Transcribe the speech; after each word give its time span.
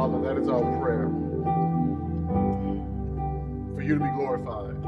Father, 0.00 0.18
that 0.20 0.40
is 0.40 0.48
our 0.48 0.62
prayer. 0.80 1.10
For 3.74 3.82
you 3.82 3.98
to 3.98 4.02
be 4.02 4.10
glorified. 4.12 4.82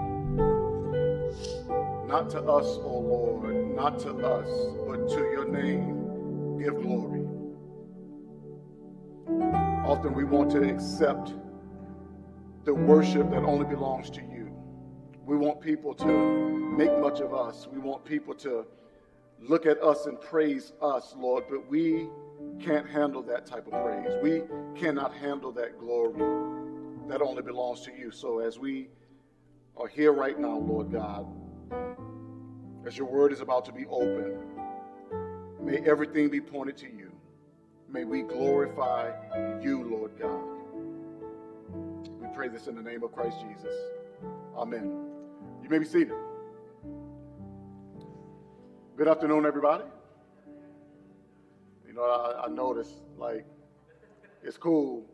Not 2.08 2.30
to 2.30 2.40
us, 2.40 2.64
O 2.78 2.82
oh 2.86 3.00
Lord, 3.00 3.76
not 3.76 3.98
to 3.98 4.26
us, 4.26 4.48
but 4.88 5.10
to 5.10 5.20
your 5.20 5.46
name 5.46 6.58
give 6.58 6.80
glory. 6.80 7.26
Often 9.84 10.14
we 10.14 10.24
want 10.24 10.50
to 10.52 10.66
accept 10.66 11.34
the 12.64 12.72
worship 12.72 13.28
that 13.32 13.42
only 13.42 13.66
belongs 13.66 14.08
to 14.12 14.22
you. 14.22 14.50
We 15.26 15.36
want 15.36 15.60
people 15.60 15.92
to 15.92 16.06
make 16.06 16.98
much 17.00 17.20
of 17.20 17.34
us. 17.34 17.68
We 17.70 17.80
want 17.80 18.06
people 18.06 18.34
to 18.36 18.64
look 19.38 19.66
at 19.66 19.78
us 19.82 20.06
and 20.06 20.18
praise 20.18 20.72
us, 20.80 21.14
Lord, 21.14 21.44
but 21.50 21.68
we 21.68 22.08
can't 22.60 22.88
handle 22.88 23.22
that 23.22 23.46
type 23.46 23.66
of 23.66 23.72
praise. 23.82 24.14
We 24.22 24.42
cannot 24.78 25.14
handle 25.14 25.52
that 25.52 25.78
glory 25.78 26.22
that 27.08 27.20
only 27.20 27.42
belongs 27.42 27.80
to 27.82 27.92
you. 27.92 28.10
So 28.10 28.38
as 28.38 28.58
we 28.58 28.88
are 29.76 29.88
here 29.88 30.12
right 30.12 30.38
now, 30.38 30.58
Lord 30.58 30.92
God, 30.92 31.26
as 32.86 32.96
your 32.96 33.06
word 33.06 33.32
is 33.32 33.40
about 33.40 33.64
to 33.66 33.72
be 33.72 33.86
opened, 33.86 34.38
may 35.60 35.78
everything 35.78 36.28
be 36.28 36.40
pointed 36.40 36.76
to 36.78 36.86
you. 36.86 37.12
May 37.88 38.04
we 38.04 38.22
glorify 38.22 39.12
you, 39.60 39.82
Lord 39.84 40.12
God. 40.18 40.42
We 42.20 42.26
pray 42.34 42.48
this 42.48 42.66
in 42.66 42.74
the 42.74 42.82
name 42.82 43.02
of 43.02 43.12
Christ 43.12 43.36
Jesus. 43.40 43.74
Amen. 44.56 45.10
You 45.62 45.68
may 45.68 45.78
be 45.78 45.84
seated. 45.84 46.14
Good 48.96 49.08
afternoon, 49.08 49.46
everybody. 49.46 49.84
You 51.92 51.98
know, 51.98 52.04
I, 52.04 52.46
I 52.46 52.48
noticed, 52.48 52.94
like, 53.18 53.44
it's 54.42 54.56
cool. 54.56 55.04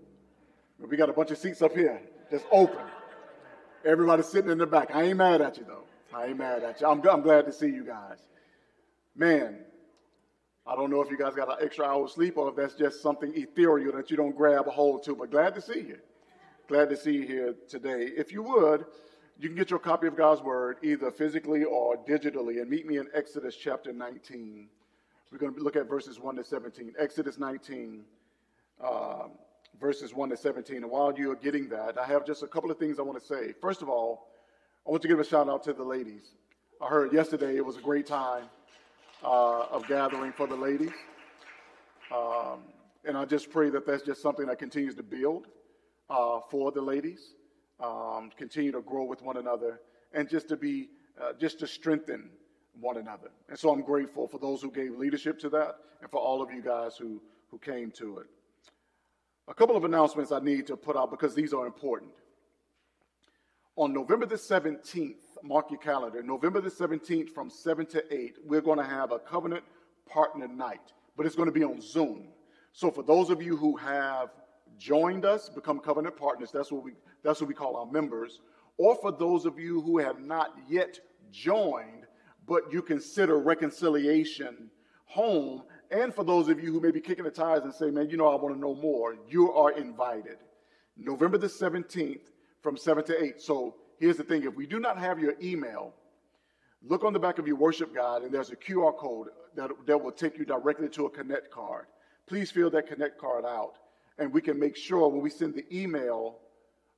We 0.79 0.97
got 0.97 1.11
a 1.11 1.13
bunch 1.13 1.33
of 1.33 1.39
seats 1.39 1.61
up 1.61 1.75
here, 1.75 2.01
just 2.31 2.45
open. 2.53 2.85
Everybody 3.85 4.23
sitting 4.23 4.49
in 4.49 4.59
the 4.59 4.67
back. 4.67 4.95
I 4.95 5.03
ain't 5.03 5.17
mad 5.17 5.41
at 5.41 5.59
you, 5.59 5.65
though. 5.65 5.83
I 6.17 6.27
ain't 6.27 6.39
mad 6.39 6.63
at 6.63 6.81
you. 6.81 6.87
I'm, 6.87 7.05
I'm 7.09 7.23
glad 7.23 7.47
to 7.47 7.53
see 7.53 7.67
you 7.67 7.85
guys. 7.85 8.19
Man, 9.17 9.59
I 10.69 10.77
don't 10.77 10.89
know 10.89 11.01
if 11.01 11.11
you 11.11 11.19
guys 11.19 11.35
got 11.35 11.49
an 11.49 11.57
extra 11.67 11.85
hour 11.85 12.05
of 12.05 12.13
sleep 12.13 12.37
or 12.37 12.51
if 12.51 12.55
that's 12.55 12.75
just 12.75 13.03
something 13.03 13.33
ethereal 13.35 13.97
that 13.97 14.09
you 14.09 14.17
don't 14.17 14.37
grab 14.37 14.69
a 14.69 14.71
hold 14.71 15.03
to, 15.03 15.17
but 15.17 15.33
glad 15.33 15.57
to 15.57 15.61
see 15.61 15.81
you. 15.81 15.99
Glad 16.69 16.91
to 16.91 16.97
see 16.97 17.11
you 17.11 17.27
here 17.27 17.55
today. 17.69 18.13
If 18.17 18.31
you 18.31 18.45
would, 18.45 18.85
you 19.37 19.49
can 19.49 19.57
get 19.57 19.71
your 19.71 19.81
copy 19.81 20.07
of 20.07 20.17
God's 20.17 20.43
Word 20.43 20.77
either 20.85 21.11
physically 21.11 21.65
or 21.65 21.97
digitally 21.97 22.61
and 22.61 22.71
meet 22.71 22.87
me 22.87 22.99
in 22.99 23.09
Exodus 23.15 23.57
chapter 23.57 23.93
19. 23.93 24.69
We're 25.31 25.39
going 25.39 25.55
to 25.55 25.61
look 25.61 25.77
at 25.77 25.89
verses 25.89 26.19
1 26.19 26.37
to 26.37 26.45
17. 26.45 26.95
Exodus 26.99 27.39
19, 27.39 28.03
uh, 28.83 29.25
verses 29.79 30.15
1 30.15 30.31
to 30.31 30.37
17. 30.37 30.77
And 30.77 30.91
while 30.91 31.13
you're 31.17 31.35
getting 31.35 31.69
that, 31.69 31.99
I 31.99 32.07
have 32.07 32.25
just 32.27 32.43
a 32.43 32.47
couple 32.47 32.71
of 32.71 32.79
things 32.79 32.99
I 32.99 33.03
want 33.03 33.21
to 33.21 33.27
say. 33.27 33.53
First 33.61 33.83
of 33.83 33.91
all, 33.91 34.29
I 34.87 34.91
want 34.91 35.03
to 35.03 35.09
give 35.09 35.21
a 35.21 35.25
shout 35.25 35.49
out 35.49 35.63
to 35.65 35.75
the 35.75 35.83
ladies. 35.85 36.33
I 36.81 36.87
heard 36.87 37.13
yesterday 37.13 37.57
it 37.57 37.65
was 37.65 37.77
a 37.77 37.81
great 37.81 38.07
time 38.07 38.45
uh, 39.23 39.67
of 39.67 39.87
gathering 39.87 40.33
for 40.33 40.47
the 40.47 40.57
ladies. 40.57 40.93
Um, 42.11 42.61
and 43.05 43.17
I 43.17 43.27
just 43.27 43.51
pray 43.51 43.69
that 43.69 43.87
that's 43.87 44.03
just 44.03 44.23
something 44.23 44.47
that 44.47 44.59
continues 44.59 44.95
to 44.95 45.03
build 45.03 45.47
uh, 46.09 46.41
for 46.51 46.73
the 46.73 46.81
ladies, 46.81 47.35
um, 47.81 48.31
continue 48.37 48.73
to 48.73 48.81
grow 48.81 49.05
with 49.05 49.21
one 49.21 49.37
another, 49.37 49.81
and 50.15 50.27
just 50.27 50.49
to 50.49 50.57
be, 50.57 50.89
uh, 51.21 51.33
just 51.39 51.59
to 51.59 51.67
strengthen 51.67 52.31
one 52.81 52.97
another. 52.97 53.31
And 53.49 53.59
so 53.59 53.71
I'm 53.71 53.83
grateful 53.83 54.29
for 54.29 54.39
those 54.39 54.63
who 54.63 54.71
gave 54.71 54.97
leadership 54.97 55.39
to 55.41 55.49
that 55.51 55.77
and 56.01 56.11
for 56.11 56.19
all 56.19 56.43
of 56.43 56.53
you 56.53 56.63
guys 56.63 56.97
who, 56.97 57.21
who 57.51 57.59
came 57.59 57.91
to 57.93 58.19
it. 58.19 58.27
A 59.49 59.55
couple 59.55 59.77
of 59.77 59.85
announcements 59.85 60.31
I 60.31 60.41
need 60.41 60.67
to 60.67 60.77
put 60.77 60.97
out 60.97 61.11
because 61.11 61.35
these 61.35 61.53
are 61.53 61.67
important. 61.67 62.13
On 63.77 63.93
November 63.93 64.27
the 64.27 64.35
17th, 64.35 65.15
mark 65.43 65.71
your 65.71 65.81
calendar, 65.81 66.23
November 66.23 66.61
the 66.61 66.71
17th 66.71 67.31
from 67.31 67.49
7 67.49 67.87
to 67.87 68.15
8, 68.15 68.37
we're 68.45 68.61
going 68.61 68.79
to 68.79 68.85
have 68.85 69.13
a 69.13 69.19
covenant 69.19 69.65
partner 70.09 70.49
night, 70.49 70.93
but 71.17 71.27
it's 71.27 71.37
going 71.37 71.47
to 71.47 71.53
be 71.53 71.65
on 71.65 71.81
Zoom. 71.81 72.29
So 72.73 72.91
for 72.91 73.03
those 73.03 73.31
of 73.31 73.41
you 73.41 73.57
who 73.57 73.77
have 73.77 74.31
joined 74.79 75.25
us, 75.25 75.49
become 75.49 75.79
covenant 75.79 76.17
partners, 76.17 76.51
that's 76.53 76.71
what 76.71 76.83
we, 76.85 76.93
that's 77.23 77.41
what 77.41 77.49
we 77.49 77.55
call 77.55 77.77
our 77.77 77.87
members, 77.87 78.41
or 78.77 78.97
for 78.97 79.13
those 79.13 79.47
of 79.47 79.59
you 79.59 79.81
who 79.81 79.99
have 79.99 80.21
not 80.21 80.55
yet 80.69 80.99
joined, 81.31 81.98
but 82.49 82.73
you 82.73 82.83
consider 82.83 83.39
reconciliation 83.39 84.71
home. 85.05 85.63
And 85.91 86.15
for 86.15 86.25
those 86.25 86.49
of 86.49 86.61
you 86.63 86.73
who 86.73 86.81
may 86.81 86.91
be 86.91 87.01
kicking 87.01 87.25
the 87.25 87.31
tires 87.31 87.65
and 87.65 87.75
say, 87.75 87.91
man, 87.91 88.09
you 88.09 88.17
know, 88.17 88.29
I 88.29 88.35
want 88.35 88.55
to 88.55 88.61
know 88.61 88.75
more, 88.75 89.17
you 89.29 89.53
are 89.53 89.73
invited. 89.73 90.39
November 90.97 91.39
the 91.39 91.47
17th 91.47 92.33
from 92.63 92.77
7 92.77 93.05
to 93.05 93.25
8. 93.25 93.41
So 93.41 93.77
here's 93.99 94.17
the 94.17 94.25
thing 94.25 94.43
if 94.45 94.55
we 94.55 94.67
do 94.67 94.81
not 94.81 94.99
have 94.99 95.19
your 95.19 95.35
email, 95.43 95.95
look 96.83 97.05
on 97.05 97.13
the 97.13 97.19
back 97.19 97.39
of 97.39 97.47
your 97.47 97.57
worship 97.57 97.95
guide, 97.95 98.23
and 98.23 98.33
there's 98.33 98.51
a 98.51 98.57
QR 98.57 98.97
code 98.97 99.29
that, 99.55 99.71
that 99.87 100.03
will 100.03 100.13
take 100.13 100.39
you 100.39 100.45
directly 100.45 100.89
to 100.91 101.07
a 101.07 101.11
Connect 101.11 101.51
card. 101.51 101.87
Please 102.27 102.51
fill 102.51 102.71
that 102.71 102.87
Connect 102.87 103.19
card 103.19 103.45
out, 103.45 103.75
and 104.19 104.33
we 104.33 104.41
can 104.41 104.59
make 104.59 104.77
sure 104.77 105.09
when 105.09 105.23
we 105.23 105.31
send 105.31 105.55
the 105.55 105.65
email 105.75 106.39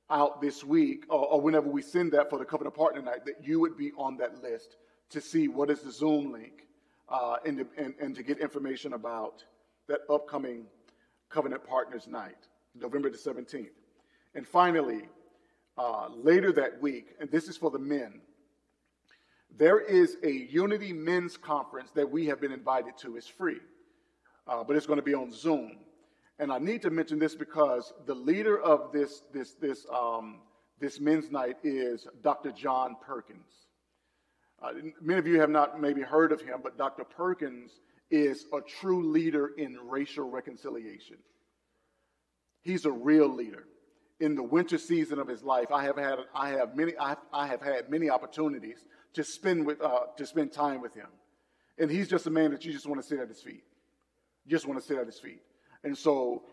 out 0.09 0.41
this 0.41 0.63
week, 0.63 1.05
or, 1.09 1.25
or 1.27 1.41
whenever 1.41 1.69
we 1.69 1.81
send 1.81 2.11
that 2.11 2.29
for 2.29 2.37
the 2.37 2.45
Covenant 2.45 2.75
Partner 2.75 3.01
Night, 3.01 3.25
that 3.25 3.45
you 3.45 3.59
would 3.59 3.77
be 3.77 3.91
on 3.97 4.17
that 4.17 4.41
list 4.43 4.75
to 5.11 5.21
see 5.21 5.47
what 5.47 5.69
is 5.69 5.81
the 5.81 5.91
Zoom 5.91 6.31
link 6.31 6.67
uh, 7.09 7.35
and, 7.45 7.57
to, 7.57 7.67
and, 7.77 7.93
and 8.01 8.15
to 8.15 8.23
get 8.23 8.39
information 8.39 8.93
about 8.93 9.43
that 9.87 9.99
upcoming 10.09 10.65
Covenant 11.29 11.65
Partners 11.65 12.07
Night, 12.07 12.47
November 12.75 13.09
the 13.09 13.17
17th. 13.17 13.69
And 14.35 14.47
finally, 14.47 15.03
uh, 15.77 16.09
later 16.15 16.51
that 16.53 16.81
week, 16.81 17.15
and 17.19 17.29
this 17.29 17.47
is 17.47 17.57
for 17.57 17.71
the 17.71 17.79
men, 17.79 18.21
there 19.57 19.79
is 19.79 20.17
a 20.23 20.31
Unity 20.31 20.93
Men's 20.93 21.35
Conference 21.37 21.91
that 21.91 22.09
we 22.09 22.25
have 22.27 22.39
been 22.39 22.51
invited 22.51 22.97
to. 22.99 23.17
It's 23.17 23.27
free, 23.27 23.59
uh, 24.47 24.63
but 24.63 24.75
it's 24.75 24.85
going 24.85 24.99
to 24.99 25.03
be 25.03 25.13
on 25.13 25.31
Zoom. 25.31 25.77
And 26.39 26.51
I 26.51 26.57
need 26.57 26.81
to 26.83 26.89
mention 26.89 27.19
this 27.19 27.35
because 27.35 27.93
the 28.05 28.15
leader 28.15 28.59
of 28.61 28.91
this, 28.91 29.23
this, 29.33 29.53
this, 29.53 29.85
um, 29.93 30.39
this 30.79 30.99
men's 30.99 31.29
night 31.31 31.57
is 31.63 32.07
Dr. 32.23 32.51
John 32.51 32.95
Perkins. 33.05 33.67
Uh, 34.61 34.73
many 35.01 35.17
of 35.17 35.25
you 35.25 35.39
have 35.39 35.49
not 35.49 35.81
maybe 35.81 36.01
heard 36.01 36.31
of 36.31 36.41
him, 36.41 36.59
but 36.61 36.77
Dr. 36.77 37.03
Perkins 37.03 37.71
is 38.11 38.45
a 38.53 38.61
true 38.61 39.11
leader 39.11 39.51
in 39.57 39.77
racial 39.89 40.29
reconciliation. 40.29 41.17
He's 42.61 42.85
a 42.85 42.91
real 42.91 43.27
leader. 43.27 43.65
In 44.19 44.35
the 44.35 44.43
winter 44.43 44.77
season 44.77 45.17
of 45.17 45.27
his 45.27 45.41
life, 45.41 45.71
I 45.71 45.83
have 45.83 45.97
had 45.97 46.19
I 46.35 46.49
have 46.49 46.75
many 46.75 46.93
I, 46.99 47.15
I 47.33 47.47
have 47.47 47.61
had 47.61 47.89
many 47.89 48.11
opportunities 48.11 48.85
to 49.13 49.23
spend 49.23 49.65
with 49.65 49.81
uh, 49.81 50.01
to 50.15 50.25
spend 50.27 50.51
time 50.51 50.79
with 50.79 50.93
him, 50.93 51.07
and 51.79 51.89
he's 51.89 52.07
just 52.07 52.27
a 52.27 52.29
man 52.29 52.51
that 52.51 52.63
you 52.63 52.71
just 52.71 52.85
want 52.85 53.01
to 53.01 53.07
sit 53.07 53.19
at 53.19 53.29
his 53.29 53.41
feet. 53.41 53.63
You 54.45 54.51
just 54.51 54.67
want 54.67 54.79
to 54.79 54.85
sit 54.85 54.99
at 54.99 55.07
his 55.07 55.19
feet, 55.19 55.41
and 55.83 55.97
so 55.97 56.43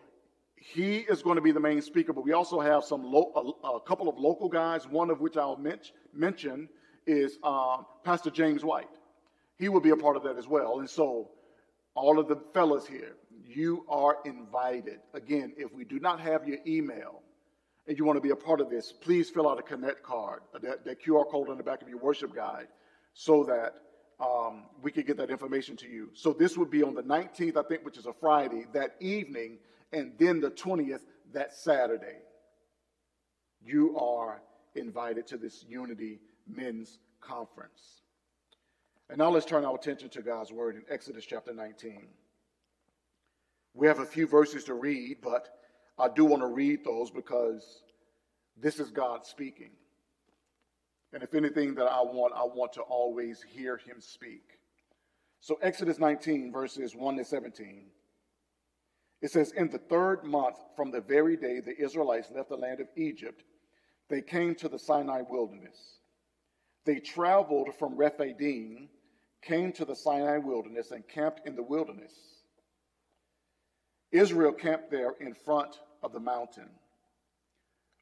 he 0.55 0.97
is 0.97 1.21
going 1.21 1.35
to 1.35 1.43
be 1.43 1.51
the 1.51 1.59
main 1.59 1.83
speaker. 1.83 2.11
But 2.11 2.25
we 2.25 2.33
also 2.33 2.59
have 2.59 2.83
some 2.83 3.03
lo- 3.03 3.55
a, 3.63 3.67
a 3.67 3.81
couple 3.81 4.09
of 4.09 4.17
local 4.17 4.49
guys, 4.49 4.87
one 4.87 5.11
of 5.11 5.21
which 5.21 5.37
I'll 5.37 5.63
mention 6.11 6.69
is 7.05 7.37
um, 7.43 7.85
Pastor 8.03 8.29
James 8.29 8.63
White. 8.63 8.89
He 9.57 9.69
will 9.69 9.81
be 9.81 9.89
a 9.89 9.97
part 9.97 10.15
of 10.15 10.23
that 10.23 10.37
as 10.37 10.47
well. 10.47 10.79
And 10.79 10.89
so, 10.89 11.29
all 11.95 12.17
of 12.17 12.27
the 12.27 12.37
fellas 12.53 12.87
here, 12.87 13.15
you 13.45 13.85
are 13.89 14.17
invited. 14.25 14.99
Again, 15.13 15.53
if 15.57 15.73
we 15.73 15.83
do 15.83 15.99
not 15.99 16.19
have 16.21 16.47
your 16.47 16.59
email 16.65 17.21
and 17.87 17.97
you 17.97 18.05
want 18.05 18.17
to 18.17 18.21
be 18.21 18.29
a 18.29 18.35
part 18.35 18.61
of 18.61 18.69
this, 18.69 18.93
please 18.93 19.29
fill 19.29 19.49
out 19.49 19.59
a 19.59 19.63
Connect 19.63 20.03
card, 20.03 20.41
uh, 20.55 20.59
that, 20.59 20.85
that 20.85 21.03
QR 21.03 21.29
code 21.29 21.49
on 21.49 21.57
the 21.57 21.63
back 21.63 21.81
of 21.81 21.89
your 21.89 21.97
worship 21.97 22.33
guide, 22.33 22.67
so 23.13 23.43
that 23.43 23.73
um, 24.23 24.63
we 24.81 24.91
can 24.91 25.03
get 25.03 25.17
that 25.17 25.29
information 25.29 25.75
to 25.77 25.87
you. 25.87 26.09
So, 26.13 26.31
this 26.31 26.57
would 26.57 26.69
be 26.69 26.83
on 26.83 26.93
the 26.93 27.03
19th, 27.03 27.57
I 27.57 27.63
think, 27.63 27.83
which 27.83 27.97
is 27.97 28.05
a 28.05 28.13
Friday, 28.13 28.65
that 28.73 28.95
evening, 28.99 29.57
and 29.91 30.13
then 30.17 30.39
the 30.39 30.51
20th, 30.51 31.01
that 31.33 31.53
Saturday. 31.53 32.17
You 33.61 33.97
are 33.97 34.41
invited 34.75 35.27
to 35.27 35.37
this 35.37 35.65
unity 35.67 36.19
men's 36.49 36.99
conference. 37.21 38.01
And 39.09 39.17
now 39.17 39.29
let's 39.29 39.45
turn 39.45 39.65
our 39.65 39.75
attention 39.75 40.09
to 40.09 40.21
God's 40.21 40.51
word 40.51 40.75
in 40.75 40.83
Exodus 40.89 41.25
chapter 41.25 41.53
19. 41.53 42.07
We 43.73 43.87
have 43.87 43.99
a 43.99 44.05
few 44.05 44.27
verses 44.27 44.63
to 44.65 44.73
read, 44.73 45.17
but 45.21 45.47
I 45.97 46.09
do 46.09 46.25
want 46.25 46.41
to 46.41 46.47
read 46.47 46.83
those 46.83 47.09
because 47.11 47.83
this 48.57 48.79
is 48.79 48.91
God 48.91 49.25
speaking. 49.25 49.71
And 51.13 51.23
if 51.23 51.33
anything 51.33 51.73
that 51.75 51.87
I 51.87 52.01
want, 52.01 52.33
I 52.35 52.43
want 52.43 52.73
to 52.73 52.81
always 52.81 53.41
hear 53.41 53.77
him 53.77 53.99
speak. 53.99 54.59
So, 55.39 55.57
Exodus 55.61 55.99
19, 55.99 56.51
verses 56.51 56.95
1 56.95 57.17
to 57.17 57.25
17. 57.25 57.85
It 59.21 59.31
says, 59.31 59.51
In 59.53 59.69
the 59.69 59.77
third 59.77 60.23
month 60.23 60.57
from 60.75 60.91
the 60.91 61.01
very 61.01 61.35
day 61.35 61.59
the 61.59 61.77
Israelites 61.81 62.31
left 62.35 62.49
the 62.49 62.57
land 62.57 62.79
of 62.79 62.87
Egypt, 62.95 63.43
they 64.09 64.21
came 64.21 64.55
to 64.55 64.69
the 64.69 64.79
Sinai 64.79 65.21
wilderness. 65.27 65.98
They 66.89 66.99
traveled 66.99 67.75
from 67.75 67.97
Rephidim, 67.97 68.89
came 69.43 69.71
to 69.73 69.85
the 69.85 69.95
Sinai 69.95 70.39
wilderness, 70.39 70.89
and 70.89 71.07
camped 71.07 71.45
in 71.45 71.55
the 71.55 71.61
wilderness. 71.61 72.11
Israel 74.11 74.51
camped 74.51 74.89
there 74.89 75.13
in 75.19 75.35
front 75.35 75.79
of 76.01 76.13
the 76.13 76.19
mountain. 76.19 76.67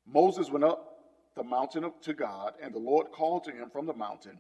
Moses 0.06 0.50
went 0.50 0.64
up 0.64 1.00
the 1.36 1.44
mountain 1.44 1.92
to 2.04 2.14
God, 2.14 2.54
and 2.64 2.74
the 2.74 2.80
Lord 2.80 3.12
called 3.12 3.44
to 3.44 3.52
him 3.52 3.70
from 3.70 3.88
the 3.88 3.94
mountain, 3.94 4.40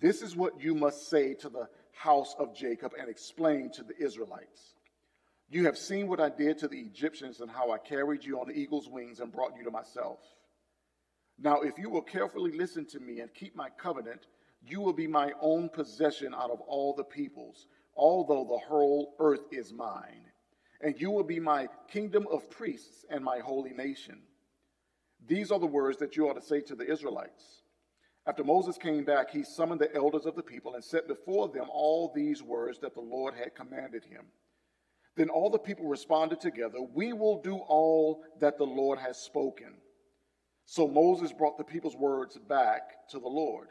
This 0.00 0.22
is 0.22 0.36
what 0.36 0.62
you 0.62 0.76
must 0.76 1.10
say 1.10 1.34
to 1.34 1.48
the 1.48 1.68
house 1.90 2.36
of 2.38 2.54
Jacob 2.54 2.92
and 2.96 3.08
explain 3.08 3.72
to 3.72 3.82
the 3.82 4.00
Israelites. 4.00 4.74
You 5.48 5.64
have 5.64 5.76
seen 5.76 6.06
what 6.06 6.20
I 6.20 6.28
did 6.28 6.58
to 6.58 6.68
the 6.68 6.78
Egyptians 6.78 7.40
and 7.40 7.50
how 7.50 7.72
I 7.72 7.78
carried 7.78 8.22
you 8.24 8.38
on 8.38 8.46
the 8.46 8.54
eagle's 8.54 8.88
wings 8.88 9.18
and 9.18 9.32
brought 9.32 9.56
you 9.58 9.64
to 9.64 9.72
myself. 9.72 10.20
Now, 11.42 11.60
if 11.60 11.78
you 11.78 11.88
will 11.88 12.02
carefully 12.02 12.52
listen 12.52 12.84
to 12.86 13.00
me 13.00 13.20
and 13.20 13.32
keep 13.32 13.56
my 13.56 13.70
covenant, 13.70 14.26
you 14.62 14.80
will 14.80 14.92
be 14.92 15.06
my 15.06 15.32
own 15.40 15.70
possession 15.70 16.34
out 16.34 16.50
of 16.50 16.60
all 16.60 16.94
the 16.94 17.04
peoples, 17.04 17.66
although 17.96 18.44
the 18.44 18.58
whole 18.58 19.14
earth 19.18 19.44
is 19.50 19.72
mine. 19.72 20.26
And 20.82 21.00
you 21.00 21.10
will 21.10 21.24
be 21.24 21.40
my 21.40 21.68
kingdom 21.88 22.26
of 22.30 22.50
priests 22.50 23.04
and 23.08 23.24
my 23.24 23.38
holy 23.38 23.72
nation. 23.72 24.20
These 25.26 25.50
are 25.50 25.58
the 25.58 25.66
words 25.66 25.98
that 25.98 26.16
you 26.16 26.28
ought 26.28 26.40
to 26.40 26.46
say 26.46 26.60
to 26.62 26.74
the 26.74 26.90
Israelites. 26.90 27.62
After 28.26 28.44
Moses 28.44 28.76
came 28.76 29.04
back, 29.04 29.30
he 29.30 29.42
summoned 29.42 29.80
the 29.80 29.94
elders 29.94 30.26
of 30.26 30.36
the 30.36 30.42
people 30.42 30.74
and 30.74 30.84
set 30.84 31.08
before 31.08 31.48
them 31.48 31.68
all 31.70 32.12
these 32.14 32.42
words 32.42 32.78
that 32.80 32.94
the 32.94 33.00
Lord 33.00 33.34
had 33.34 33.54
commanded 33.54 34.04
him. 34.04 34.26
Then 35.16 35.30
all 35.30 35.50
the 35.50 35.58
people 35.58 35.86
responded 35.86 36.40
together, 36.40 36.80
We 36.80 37.12
will 37.14 37.40
do 37.40 37.56
all 37.56 38.22
that 38.40 38.58
the 38.58 38.66
Lord 38.66 38.98
has 38.98 39.18
spoken. 39.18 39.74
So 40.70 40.86
Moses 40.86 41.32
brought 41.32 41.58
the 41.58 41.64
people's 41.64 41.96
words 41.96 42.38
back 42.38 43.08
to 43.08 43.18
the 43.18 43.26
Lord. 43.26 43.70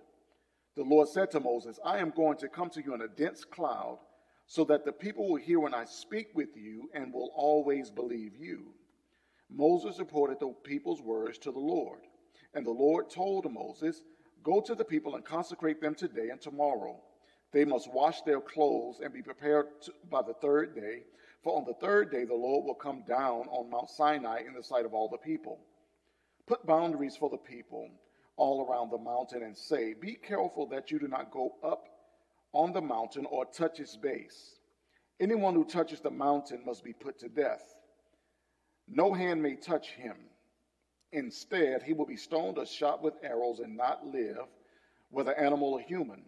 The 0.75 0.83
Lord 0.83 1.07
said 1.07 1.31
to 1.31 1.39
Moses, 1.39 1.79
I 1.85 1.99
am 1.99 2.09
going 2.09 2.35
to 2.39 2.49
come 2.49 2.69
to 2.71 2.83
you 2.83 2.93
in 2.93 3.03
a 3.03 3.07
dense 3.07 3.45
cloud, 3.45 3.99
so 4.47 4.65
that 4.65 4.83
the 4.83 4.91
people 4.91 5.29
will 5.29 5.37
hear 5.37 5.61
when 5.61 5.73
I 5.73 5.85
speak 5.85 6.27
with 6.33 6.57
you 6.57 6.89
and 6.93 7.13
will 7.13 7.31
always 7.33 7.89
believe 7.89 8.35
you. 8.35 8.73
Moses 9.49 9.97
reported 9.97 10.41
the 10.41 10.53
people's 10.65 11.01
words 11.01 11.37
to 11.37 11.53
the 11.53 11.59
Lord. 11.59 12.01
And 12.53 12.65
the 12.65 12.71
Lord 12.71 13.09
told 13.09 13.49
Moses, 13.49 14.03
Go 14.43 14.59
to 14.59 14.75
the 14.75 14.83
people 14.83 15.15
and 15.15 15.23
consecrate 15.23 15.79
them 15.79 15.95
today 15.95 16.31
and 16.31 16.41
tomorrow. 16.41 16.99
They 17.53 17.63
must 17.63 17.93
wash 17.93 18.23
their 18.23 18.41
clothes 18.41 18.99
and 19.01 19.13
be 19.13 19.21
prepared 19.21 19.67
by 20.09 20.21
the 20.21 20.33
third 20.33 20.75
day 20.75 21.03
for 21.41 21.57
on 21.57 21.63
the 21.65 21.73
third 21.75 22.11
day 22.11 22.25
the 22.25 22.35
Lord 22.35 22.65
will 22.65 22.75
come 22.75 23.03
down 23.07 23.47
on 23.47 23.69
Mount 23.69 23.89
Sinai 23.89 24.41
in 24.45 24.53
the 24.53 24.63
sight 24.63 24.85
of 24.85 24.93
all 24.93 25.07
the 25.07 25.17
people. 25.17 25.59
Put 26.49 26.65
boundaries 26.65 27.15
for 27.15 27.29
the 27.29 27.37
people 27.37 27.91
all 28.35 28.65
around 28.65 28.89
the 28.89 28.97
mountain 28.97 29.43
and 29.43 29.55
say, 29.55 29.93
Be 29.93 30.15
careful 30.15 30.65
that 30.69 30.89
you 30.89 30.97
do 30.97 31.07
not 31.07 31.29
go 31.29 31.53
up 31.63 31.87
on 32.53 32.73
the 32.73 32.81
mountain 32.81 33.27
or 33.29 33.45
touch 33.45 33.79
its 33.79 33.95
base. 33.95 34.55
Anyone 35.19 35.53
who 35.53 35.63
touches 35.63 35.99
the 35.99 36.09
mountain 36.09 36.65
must 36.65 36.83
be 36.83 36.91
put 36.91 37.19
to 37.19 37.29
death. 37.29 37.75
No 38.87 39.13
hand 39.13 39.43
may 39.43 39.57
touch 39.57 39.91
him. 39.91 40.15
Instead, 41.11 41.83
he 41.83 41.93
will 41.93 42.07
be 42.07 42.17
stoned 42.17 42.57
or 42.57 42.65
shot 42.65 43.03
with 43.03 43.13
arrows 43.21 43.59
and 43.59 43.77
not 43.77 44.07
live, 44.07 44.47
whether 45.11 45.35
animal 45.35 45.73
or 45.75 45.81
human. 45.81 46.23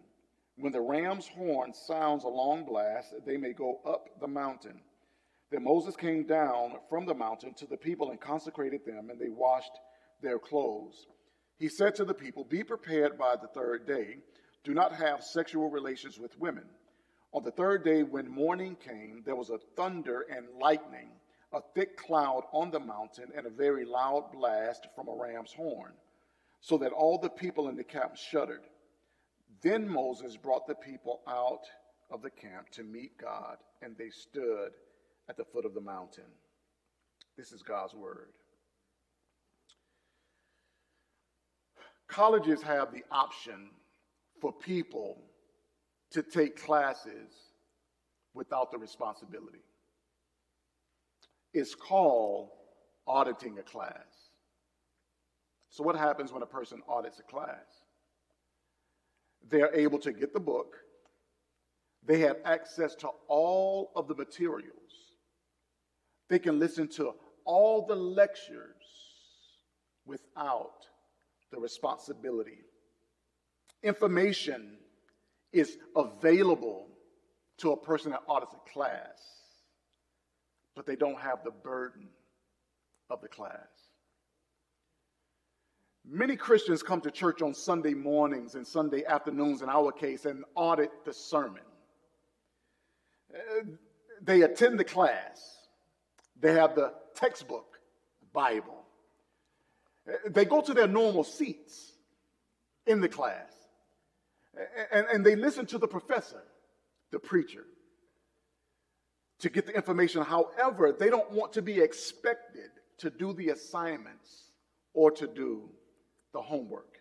When 0.55 0.71
the 0.71 0.81
ram's 0.81 1.27
horn 1.29 1.73
sounds 1.73 2.25
a 2.25 2.27
long 2.27 2.63
blast, 2.63 3.15
they 3.25 3.37
may 3.37 3.53
go 3.53 3.79
up 3.87 4.07
the 4.19 4.27
mountain. 4.27 4.81
Then 5.49 5.63
Moses 5.63 5.95
came 5.95 6.27
down 6.27 6.73
from 6.89 7.07
the 7.07 7.15
mountain 7.15 7.55
to 7.55 7.65
the 7.65 7.75
people 7.75 8.11
and 8.11 8.21
consecrated 8.21 8.85
them, 8.85 9.09
and 9.09 9.19
they 9.19 9.29
washed 9.29 9.71
their 10.21 10.39
clothes. 10.39 11.07
He 11.57 11.69
said 11.69 11.95
to 11.95 12.05
the 12.05 12.13
people, 12.13 12.43
Be 12.43 12.63
prepared 12.63 13.17
by 13.17 13.35
the 13.35 13.47
third 13.47 13.85
day. 13.85 14.17
Do 14.63 14.73
not 14.73 14.93
have 14.93 15.23
sexual 15.23 15.69
relations 15.69 16.19
with 16.19 16.39
women. 16.39 16.65
On 17.33 17.43
the 17.43 17.51
third 17.51 17.83
day, 17.83 18.03
when 18.03 18.27
morning 18.27 18.75
came, 18.75 19.21
there 19.25 19.35
was 19.35 19.49
a 19.49 19.59
thunder 19.77 20.25
and 20.29 20.47
lightning, 20.59 21.09
a 21.53 21.61
thick 21.73 21.97
cloud 21.97 22.43
on 22.51 22.71
the 22.71 22.79
mountain, 22.79 23.31
and 23.35 23.45
a 23.45 23.51
very 23.51 23.85
loud 23.85 24.31
blast 24.33 24.87
from 24.95 25.07
a 25.07 25.15
ram's 25.15 25.53
horn, 25.53 25.93
so 26.59 26.77
that 26.77 26.91
all 26.91 27.17
the 27.17 27.29
people 27.29 27.69
in 27.69 27.75
the 27.75 27.83
camp 27.83 28.15
shuddered. 28.15 28.63
Then 29.61 29.87
Moses 29.87 30.37
brought 30.37 30.67
the 30.67 30.75
people 30.75 31.21
out 31.27 31.63
of 32.09 32.21
the 32.21 32.29
camp 32.29 32.69
to 32.71 32.83
meet 32.83 33.17
God, 33.17 33.57
and 33.81 33.95
they 33.97 34.09
stood 34.09 34.71
at 35.29 35.37
the 35.37 35.45
foot 35.45 35.65
of 35.65 35.73
the 35.73 35.81
mountain. 35.81 36.25
This 37.37 37.51
is 37.51 37.61
God's 37.61 37.93
word. 37.93 38.33
Colleges 42.11 42.61
have 42.61 42.91
the 42.91 43.03
option 43.09 43.69
for 44.39 44.51
people 44.51 45.17
to 46.11 46.21
take 46.21 46.61
classes 46.61 47.31
without 48.33 48.71
the 48.71 48.77
responsibility. 48.77 49.63
It's 51.53 51.73
called 51.73 52.49
auditing 53.07 53.57
a 53.59 53.63
class. 53.63 54.29
So, 55.69 55.83
what 55.83 55.95
happens 55.95 56.33
when 56.33 56.43
a 56.43 56.47
person 56.47 56.81
audits 56.87 57.19
a 57.19 57.23
class? 57.23 57.65
They're 59.49 59.73
able 59.73 59.99
to 59.99 60.11
get 60.11 60.33
the 60.33 60.39
book, 60.39 60.75
they 62.05 62.19
have 62.19 62.37
access 62.45 62.93
to 62.95 63.09
all 63.27 63.91
of 63.95 64.07
the 64.07 64.15
materials 64.15 64.71
they 66.31 66.39
can 66.39 66.59
listen 66.59 66.87
to 66.87 67.13
all 67.43 67.85
the 67.85 67.95
lectures 67.95 68.55
without 70.05 70.87
the 71.51 71.59
responsibility. 71.59 72.59
Information 73.83 74.77
is 75.51 75.77
available 75.95 76.87
to 77.57 77.71
a 77.71 77.77
person 77.77 78.11
that 78.11 78.21
audits 78.27 78.53
a 78.53 78.69
class, 78.71 79.21
but 80.75 80.85
they 80.85 80.95
don't 80.95 81.19
have 81.19 81.43
the 81.43 81.51
burden 81.51 82.07
of 83.09 83.21
the 83.21 83.27
class. 83.27 83.67
Many 86.09 86.35
Christians 86.35 86.81
come 86.81 87.01
to 87.01 87.11
church 87.11 87.41
on 87.41 87.53
Sunday 87.53 87.93
mornings 87.93 88.55
and 88.55 88.65
Sunday 88.65 89.05
afternoons, 89.05 89.61
in 89.61 89.69
our 89.69 89.91
case, 89.91 90.25
and 90.25 90.43
audit 90.55 90.89
the 91.05 91.13
sermon. 91.13 91.61
They 94.21 94.41
attend 94.41 94.79
the 94.79 94.83
class, 94.83 95.67
they 96.39 96.53
have 96.53 96.75
the 96.75 96.93
textbook, 97.13 97.79
Bible. 98.33 98.80
They 100.29 100.45
go 100.45 100.61
to 100.61 100.73
their 100.73 100.87
normal 100.87 101.23
seats 101.23 101.93
in 102.85 103.01
the 103.01 103.09
class 103.09 103.51
and, 104.91 105.05
and 105.11 105.25
they 105.25 105.35
listen 105.35 105.65
to 105.67 105.77
the 105.77 105.87
professor, 105.87 106.43
the 107.11 107.19
preacher, 107.19 107.65
to 109.39 109.49
get 109.49 109.65
the 109.65 109.73
information. 109.73 110.23
However, 110.23 110.95
they 110.97 111.09
don't 111.09 111.31
want 111.31 111.53
to 111.53 111.61
be 111.61 111.79
expected 111.79 112.69
to 112.99 113.09
do 113.09 113.33
the 113.33 113.49
assignments 113.49 114.51
or 114.93 115.11
to 115.11 115.27
do 115.27 115.69
the 116.33 116.41
homework. 116.41 116.97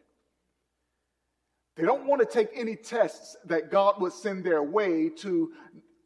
They 1.76 1.84
don't 1.84 2.06
want 2.06 2.20
to 2.20 2.26
take 2.26 2.50
any 2.54 2.76
tests 2.76 3.36
that 3.46 3.70
God 3.70 4.00
would 4.00 4.12
send 4.12 4.44
their 4.44 4.62
way 4.62 5.08
to 5.18 5.52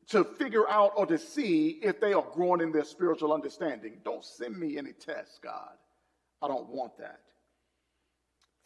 to 0.07 0.23
figure 0.23 0.68
out 0.68 0.92
or 0.97 1.07
to 1.07 1.16
see 1.16 1.78
if 1.83 1.99
they 1.99 2.12
are 2.12 2.26
growing 2.35 2.61
in 2.61 2.71
their 2.71 2.85
spiritual 2.85 3.33
understanding. 3.33 3.99
Don't 4.04 4.23
send 4.23 4.59
me 4.59 4.76
any 4.76 4.92
tests, 4.92 5.38
God. 5.42 5.73
I 6.44 6.48
don't 6.48 6.68
want 6.68 6.98
that. 6.98 7.20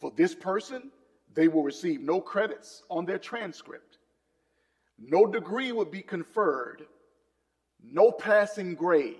For 0.01 0.11
this 0.17 0.35
person, 0.35 0.91
they 1.33 1.47
will 1.47 1.63
receive 1.63 2.01
no 2.01 2.19
credits 2.19 2.83
on 2.89 3.05
their 3.05 3.17
transcript. 3.17 3.99
No 4.97 5.25
degree 5.25 5.71
will 5.71 5.85
be 5.85 6.01
conferred, 6.01 6.83
no 7.81 8.11
passing 8.11 8.75
grade. 8.75 9.15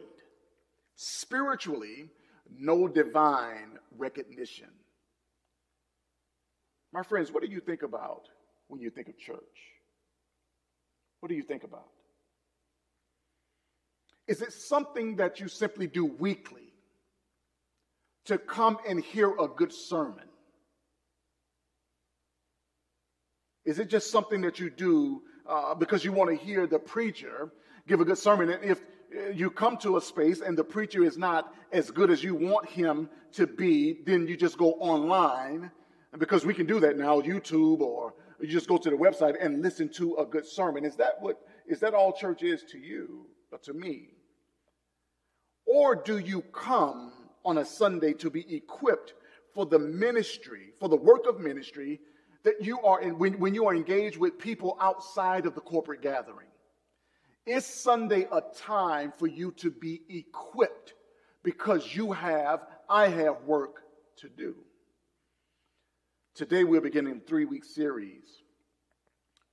Spiritually, 0.95 2.09
no 2.57 2.89
divine 2.89 3.79
recognition. 3.97 4.67
My 6.91 7.03
friends, 7.03 7.31
what 7.31 7.41
do 7.41 7.49
you 7.49 7.61
think 7.61 7.83
about 7.83 8.27
when 8.67 8.81
you 8.81 8.89
think 8.89 9.07
of 9.07 9.17
church? 9.17 9.37
What 11.21 11.29
do 11.29 11.35
you 11.35 11.43
think 11.43 11.63
about? 11.63 11.87
Is 14.27 14.41
it 14.41 14.51
something 14.51 15.15
that 15.15 15.39
you 15.39 15.47
simply 15.47 15.87
do 15.87 16.05
weekly 16.05 16.68
to 18.29 18.37
come 18.37 18.77
and 18.87 19.03
hear 19.03 19.33
a 19.39 19.47
good 19.47 19.73
sermon? 19.73 20.23
Is 23.65 23.79
it 23.79 23.89
just 23.89 24.11
something 24.11 24.41
that 24.41 24.59
you 24.59 24.69
do 24.69 25.23
uh, 25.47 25.73
because 25.73 26.05
you 26.05 26.11
want 26.11 26.29
to 26.29 26.35
hear 26.35 26.67
the 26.67 26.77
preacher 26.77 27.51
give 27.87 28.01
a 28.01 28.05
good 28.05 28.19
sermon? 28.19 28.51
And 28.51 28.63
if 28.63 28.79
uh, 28.79 29.29
you 29.31 29.49
come 29.49 29.77
to 29.77 29.97
a 29.97 30.01
space 30.01 30.41
and 30.41 30.55
the 30.55 30.63
preacher 30.63 31.03
is 31.03 31.17
not 31.17 31.51
as 31.71 31.89
good 31.89 32.11
as 32.11 32.23
you 32.23 32.35
want 32.35 32.69
him 32.69 33.09
to 33.33 33.47
be, 33.47 33.99
then 34.05 34.27
you 34.27 34.37
just 34.37 34.59
go 34.59 34.73
online. 34.73 35.71
Because 36.17 36.45
we 36.45 36.53
can 36.53 36.67
do 36.67 36.79
that 36.81 36.97
now, 36.97 37.21
YouTube, 37.21 37.81
or 37.81 38.13
you 38.39 38.47
just 38.47 38.67
go 38.67 38.77
to 38.77 38.89
the 38.91 38.95
website 38.95 39.35
and 39.43 39.63
listen 39.63 39.89
to 39.93 40.17
a 40.17 40.25
good 40.25 40.45
sermon. 40.45 40.85
Is 40.85 40.95
that 40.97 41.19
what 41.19 41.41
is 41.67 41.79
that 41.79 41.95
all 41.95 42.13
church 42.13 42.43
is 42.43 42.63
to 42.71 42.77
you 42.77 43.25
or 43.51 43.57
to 43.59 43.73
me? 43.73 44.09
Or 45.65 45.95
do 45.95 46.19
you 46.19 46.41
come 46.51 47.11
on 47.49 47.57
a 47.57 47.65
Sunday 47.65 48.13
to 48.13 48.29
be 48.29 48.55
equipped 48.55 49.15
for 49.55 49.65
the 49.65 49.79
ministry, 49.79 50.71
for 50.79 50.87
the 50.87 50.95
work 50.95 51.25
of 51.25 51.39
ministry 51.39 51.99
that 52.43 52.63
you 52.63 52.79
are 52.81 53.01
in 53.01 53.17
when, 53.17 53.39
when 53.39 53.55
you 53.55 53.65
are 53.65 53.75
engaged 53.75 54.17
with 54.17 54.37
people 54.37 54.77
outside 54.79 55.47
of 55.47 55.55
the 55.55 55.61
corporate 55.61 56.03
gathering? 56.03 56.47
Is 57.47 57.65
Sunday 57.65 58.27
a 58.31 58.41
time 58.55 59.11
for 59.17 59.25
you 59.25 59.51
to 59.53 59.71
be 59.71 60.01
equipped 60.09 60.93
because 61.43 61.95
you 61.95 62.11
have, 62.11 62.67
I 62.87 63.07
have 63.07 63.41
work 63.45 63.81
to 64.17 64.29
do. 64.29 64.55
Today 66.35 66.63
we're 66.63 66.81
beginning 66.81 67.17
a 67.17 67.27
three 67.27 67.45
week 67.45 67.65
series 67.65 68.43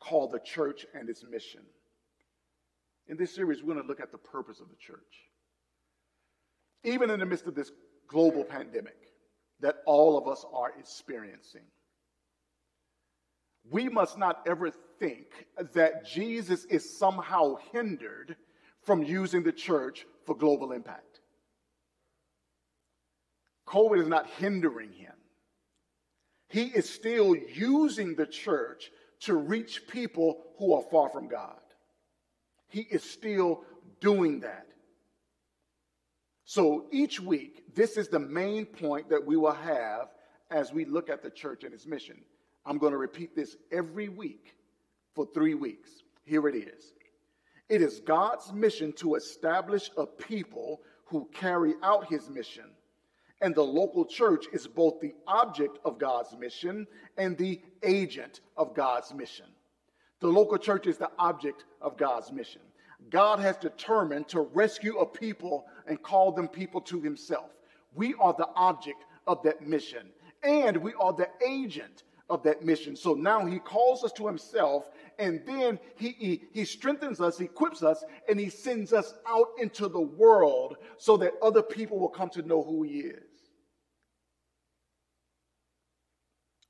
called 0.00 0.32
The 0.32 0.40
Church 0.40 0.84
and 0.94 1.08
Its 1.08 1.24
Mission. 1.24 1.62
In 3.08 3.16
this 3.16 3.34
series, 3.34 3.62
we're 3.62 3.72
going 3.72 3.82
to 3.82 3.88
look 3.88 4.00
at 4.00 4.12
the 4.12 4.18
purpose 4.18 4.60
of 4.60 4.68
the 4.68 4.76
church. 4.76 5.00
Even 6.84 7.08
in 7.08 7.20
the 7.20 7.26
midst 7.26 7.46
of 7.46 7.54
this 7.54 7.70
global 8.08 8.44
pandemic 8.44 8.96
that 9.60 9.76
all 9.86 10.18
of 10.18 10.28
us 10.28 10.44
are 10.52 10.72
experiencing, 10.78 11.64
we 13.70 13.88
must 13.88 14.18
not 14.18 14.42
ever 14.46 14.70
think 14.98 15.46
that 15.72 16.06
Jesus 16.06 16.64
is 16.66 16.98
somehow 16.98 17.56
hindered 17.72 18.36
from 18.82 19.02
using 19.02 19.42
the 19.42 19.52
church 19.52 20.06
for 20.24 20.36
global 20.36 20.72
impact. 20.72 21.20
COVID 23.66 24.00
is 24.00 24.08
not 24.08 24.28
hindering 24.38 24.92
him. 24.92 25.12
He 26.48 26.66
is 26.66 26.88
still 26.88 27.34
using 27.34 28.14
the 28.14 28.26
church 28.26 28.90
to 29.20 29.34
reach 29.34 29.88
people 29.88 30.44
who 30.58 30.74
are 30.74 30.84
far 30.90 31.08
from 31.10 31.26
God. 31.26 31.58
He 32.68 32.82
is 32.82 33.02
still 33.02 33.64
doing 34.00 34.40
that. 34.40 34.66
So 36.46 36.86
each 36.92 37.20
week, 37.20 37.74
this 37.74 37.96
is 37.96 38.08
the 38.08 38.20
main 38.20 38.66
point 38.66 39.10
that 39.10 39.26
we 39.26 39.36
will 39.36 39.52
have 39.52 40.08
as 40.48 40.72
we 40.72 40.84
look 40.84 41.10
at 41.10 41.20
the 41.20 41.28
church 41.28 41.64
and 41.64 41.74
its 41.74 41.86
mission. 41.86 42.16
I'm 42.64 42.78
going 42.78 42.92
to 42.92 42.98
repeat 42.98 43.34
this 43.34 43.56
every 43.72 44.08
week 44.08 44.54
for 45.12 45.26
three 45.34 45.54
weeks. 45.54 45.90
Here 46.24 46.46
it 46.46 46.54
is. 46.54 46.92
It 47.68 47.82
is 47.82 47.98
God's 47.98 48.52
mission 48.52 48.92
to 48.94 49.16
establish 49.16 49.90
a 49.96 50.06
people 50.06 50.82
who 51.06 51.28
carry 51.34 51.74
out 51.82 52.08
his 52.08 52.30
mission. 52.30 52.70
And 53.40 53.52
the 53.52 53.64
local 53.64 54.04
church 54.04 54.46
is 54.52 54.68
both 54.68 55.00
the 55.00 55.14
object 55.26 55.80
of 55.84 55.98
God's 55.98 56.36
mission 56.38 56.86
and 57.18 57.36
the 57.36 57.60
agent 57.82 58.40
of 58.56 58.72
God's 58.72 59.12
mission. 59.12 59.46
The 60.20 60.28
local 60.28 60.58
church 60.58 60.86
is 60.86 60.96
the 60.96 61.10
object 61.18 61.64
of 61.82 61.96
God's 61.96 62.30
mission. 62.30 62.62
God 63.10 63.38
has 63.40 63.56
determined 63.56 64.28
to 64.28 64.40
rescue 64.40 64.98
a 64.98 65.06
people 65.06 65.66
and 65.86 66.02
call 66.02 66.32
them 66.32 66.48
people 66.48 66.80
to 66.82 67.00
himself. 67.00 67.50
We 67.94 68.14
are 68.14 68.34
the 68.36 68.48
object 68.54 69.04
of 69.26 69.42
that 69.42 69.66
mission, 69.66 70.08
and 70.42 70.76
we 70.76 70.94
are 70.94 71.12
the 71.12 71.28
agent 71.46 72.04
of 72.28 72.42
that 72.42 72.64
mission. 72.64 72.96
So 72.96 73.14
now 73.14 73.44
he 73.46 73.58
calls 73.58 74.02
us 74.02 74.12
to 74.12 74.26
himself, 74.26 74.90
and 75.18 75.40
then 75.46 75.78
he, 75.96 76.10
he, 76.18 76.42
he, 76.52 76.64
strengthens 76.64 77.20
us, 77.20 77.40
equips 77.40 77.82
us, 77.82 78.04
and 78.28 78.38
he 78.38 78.48
sends 78.48 78.92
us 78.92 79.14
out 79.26 79.48
into 79.58 79.88
the 79.88 80.00
world 80.00 80.76
so 80.98 81.16
that 81.18 81.34
other 81.42 81.62
people 81.62 81.98
will 81.98 82.08
come 82.08 82.30
to 82.30 82.42
know 82.42 82.62
who 82.62 82.82
he 82.82 82.98
is. 82.98 83.22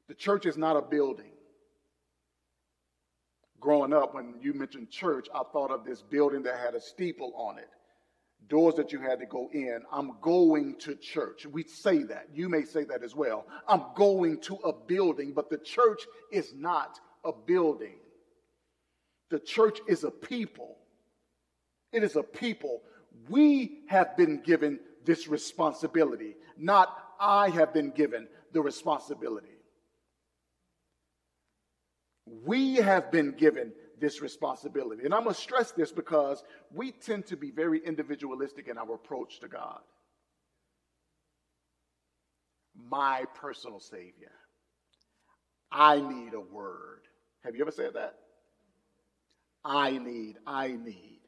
The 0.08 0.14
church 0.14 0.46
is 0.46 0.56
not 0.56 0.76
a 0.76 0.82
building. 0.82 1.32
Growing 3.60 3.92
up, 3.92 4.14
when 4.14 4.34
you 4.40 4.52
mentioned 4.52 4.90
church, 4.90 5.28
I 5.34 5.42
thought 5.52 5.70
of 5.70 5.84
this 5.84 6.02
building 6.02 6.42
that 6.44 6.58
had 6.58 6.74
a 6.74 6.80
steeple 6.80 7.32
on 7.36 7.58
it 7.58 7.68
doors 8.48 8.74
that 8.76 8.92
you 8.92 9.00
had 9.00 9.18
to 9.20 9.26
go 9.26 9.48
in. 9.52 9.80
I'm 9.92 10.12
going 10.20 10.76
to 10.80 10.94
church. 10.94 11.46
We 11.46 11.64
say 11.64 12.02
that. 12.04 12.28
You 12.32 12.48
may 12.48 12.62
say 12.62 12.84
that 12.84 13.02
as 13.02 13.14
well. 13.14 13.46
I'm 13.68 13.82
going 13.94 14.40
to 14.42 14.56
a 14.56 14.72
building, 14.72 15.32
but 15.32 15.50
the 15.50 15.58
church 15.58 16.02
is 16.30 16.54
not 16.54 17.00
a 17.24 17.32
building. 17.32 17.98
The 19.30 19.40
church 19.40 19.80
is 19.88 20.04
a 20.04 20.10
people. 20.10 20.76
It 21.92 22.04
is 22.04 22.16
a 22.16 22.22
people. 22.22 22.82
We 23.28 23.80
have 23.88 24.16
been 24.16 24.42
given 24.42 24.78
this 25.04 25.28
responsibility, 25.28 26.36
not 26.56 26.96
I 27.18 27.48
have 27.50 27.72
been 27.72 27.90
given 27.90 28.28
the 28.52 28.60
responsibility. 28.60 29.55
We 32.26 32.76
have 32.76 33.10
been 33.12 33.32
given 33.32 33.72
this 34.00 34.20
responsibility. 34.20 35.04
And 35.04 35.14
I'm 35.14 35.24
going 35.24 35.34
to 35.34 35.40
stress 35.40 35.72
this 35.72 35.92
because 35.92 36.42
we 36.74 36.92
tend 36.92 37.26
to 37.26 37.36
be 37.36 37.50
very 37.50 37.84
individualistic 37.84 38.68
in 38.68 38.78
our 38.78 38.94
approach 38.94 39.40
to 39.40 39.48
God. 39.48 39.80
My 42.90 43.24
personal 43.34 43.80
Savior. 43.80 44.32
I 45.72 46.00
need 46.00 46.34
a 46.34 46.40
word. 46.40 47.02
Have 47.44 47.54
you 47.54 47.62
ever 47.62 47.70
said 47.70 47.94
that? 47.94 48.16
I 49.64 49.98
need, 49.98 50.36
I 50.46 50.68
need. 50.68 51.20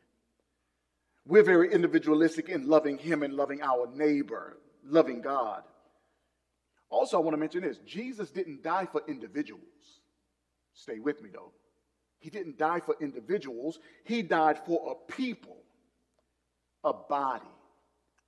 We're 1.27 1.43
very 1.43 1.73
individualistic 1.73 2.49
in 2.49 2.69
loving 2.69 2.99
Him 2.99 3.23
and 3.23 3.35
loving 3.35 3.63
our 3.63 3.89
neighbor, 3.93 4.59
loving 4.85 5.21
God. 5.21 5.63
Also, 6.91 7.19
I 7.19 7.21
want 7.21 7.35
to 7.35 7.39
mention 7.39 7.63
this 7.63 7.79
Jesus 7.79 8.31
didn't 8.31 8.63
die 8.63 8.87
for 8.91 9.03
individuals. 9.09 9.63
Stay 10.79 11.01
with 11.01 11.21
me, 11.21 11.31
though. 11.33 11.53
He 12.21 12.31
didn't 12.31 12.57
die 12.57 12.81
for 12.81 12.97
individuals, 13.01 13.81
he 14.05 14.23
died 14.23 14.59
for 14.65 14.93
a 14.93 15.13
people, 15.13 15.57
a 16.85 16.93
body, 16.93 17.45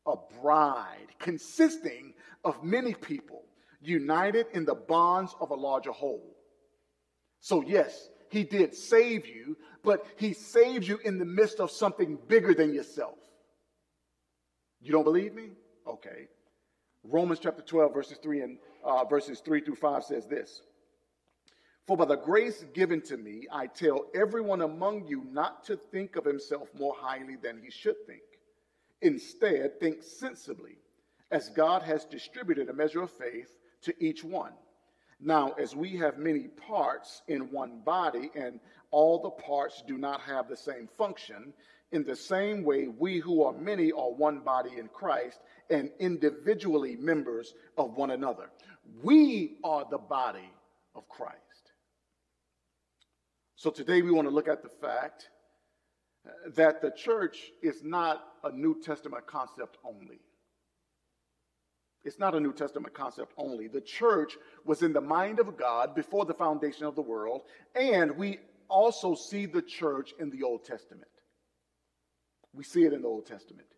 a 0.06 0.16
bride 0.42 1.06
consisting 1.18 2.12
of 2.44 2.62
many 2.64 2.92
people 2.92 3.44
united 3.80 4.46
in 4.52 4.64
the 4.64 4.74
bonds 4.74 5.34
of 5.40 5.50
a 5.50 5.54
larger 5.54 5.92
whole. 5.92 6.36
So, 7.40 7.62
yes, 7.62 8.10
he 8.30 8.42
did 8.42 8.74
save 8.74 9.26
you, 9.26 9.56
but 9.84 10.04
he 10.16 10.32
saved 10.32 10.86
you 10.86 10.98
in 11.04 11.18
the 11.18 11.24
midst 11.24 11.60
of 11.60 11.70
something 11.70 12.18
bigger 12.28 12.52
than 12.52 12.74
yourself. 12.74 13.18
You 14.80 14.92
don't 14.92 15.04
believe 15.04 15.34
me? 15.34 15.50
Okay. 15.86 16.28
Romans 17.04 17.40
chapter 17.40 17.62
12, 17.62 17.94
verses 17.94 18.18
3 18.22 18.40
and 18.42 18.58
uh, 18.84 19.04
verses 19.04 19.40
3 19.40 19.60
through 19.60 19.76
5 19.76 20.04
says 20.04 20.26
this. 20.26 20.62
For 21.86 21.96
by 21.96 22.04
the 22.04 22.16
grace 22.16 22.64
given 22.72 23.00
to 23.02 23.16
me, 23.16 23.46
I 23.50 23.66
tell 23.66 24.06
everyone 24.14 24.60
among 24.60 25.06
you 25.08 25.24
not 25.30 25.64
to 25.64 25.76
think 25.76 26.16
of 26.16 26.24
himself 26.24 26.68
more 26.78 26.94
highly 26.96 27.36
than 27.36 27.60
he 27.62 27.70
should 27.70 28.06
think. 28.06 28.22
Instead, 29.02 29.80
think 29.80 30.02
sensibly, 30.02 30.78
as 31.30 31.48
God 31.48 31.82
has 31.82 32.04
distributed 32.04 32.68
a 32.68 32.74
measure 32.74 33.02
of 33.02 33.10
faith 33.10 33.52
to 33.82 33.94
each 34.04 34.22
one. 34.22 34.52
Now, 35.20 35.52
as 35.52 35.74
we 35.74 35.96
have 35.96 36.18
many 36.18 36.48
parts 36.48 37.22
in 37.28 37.50
one 37.50 37.80
body, 37.80 38.30
and 38.34 38.60
all 38.90 39.20
the 39.20 39.30
parts 39.30 39.82
do 39.86 39.98
not 39.98 40.20
have 40.22 40.48
the 40.48 40.56
same 40.56 40.88
function, 40.96 41.52
in 41.92 42.04
the 42.04 42.16
same 42.16 42.62
way, 42.62 42.86
we 42.86 43.18
who 43.18 43.42
are 43.42 43.52
many 43.52 43.90
are 43.90 44.10
one 44.10 44.40
body 44.40 44.78
in 44.78 44.88
Christ 44.88 45.40
and 45.70 45.90
individually 45.98 46.96
members 46.96 47.54
of 47.76 47.96
one 47.96 48.12
another. 48.12 48.50
We 49.02 49.56
are 49.64 49.84
the 49.90 49.98
body 49.98 50.50
of 50.94 51.08
Christ. 51.08 51.49
So 53.60 53.68
today 53.68 54.00
we 54.00 54.10
want 54.10 54.26
to 54.26 54.34
look 54.34 54.48
at 54.48 54.62
the 54.62 54.70
fact 54.70 55.28
uh, 56.26 56.30
that 56.54 56.80
the 56.80 56.92
church 56.92 57.50
is 57.62 57.84
not 57.84 58.24
a 58.42 58.50
New 58.50 58.80
Testament 58.80 59.26
concept 59.26 59.76
only. 59.84 60.18
It's 62.02 62.18
not 62.18 62.34
a 62.34 62.40
New 62.40 62.54
Testament 62.54 62.94
concept 62.94 63.34
only. 63.36 63.68
The 63.68 63.82
church 63.82 64.38
was 64.64 64.82
in 64.82 64.94
the 64.94 65.00
mind 65.02 65.40
of 65.40 65.58
God 65.58 65.94
before 65.94 66.24
the 66.24 66.32
foundation 66.32 66.86
of 66.86 66.94
the 66.96 67.02
world, 67.02 67.42
and 67.74 68.16
we 68.16 68.38
also 68.70 69.14
see 69.14 69.44
the 69.44 69.60
church 69.60 70.14
in 70.18 70.30
the 70.30 70.42
Old 70.42 70.64
Testament. 70.64 71.10
We 72.54 72.64
see 72.64 72.84
it 72.84 72.94
in 72.94 73.02
the 73.02 73.08
Old 73.08 73.26
Testament. 73.26 73.68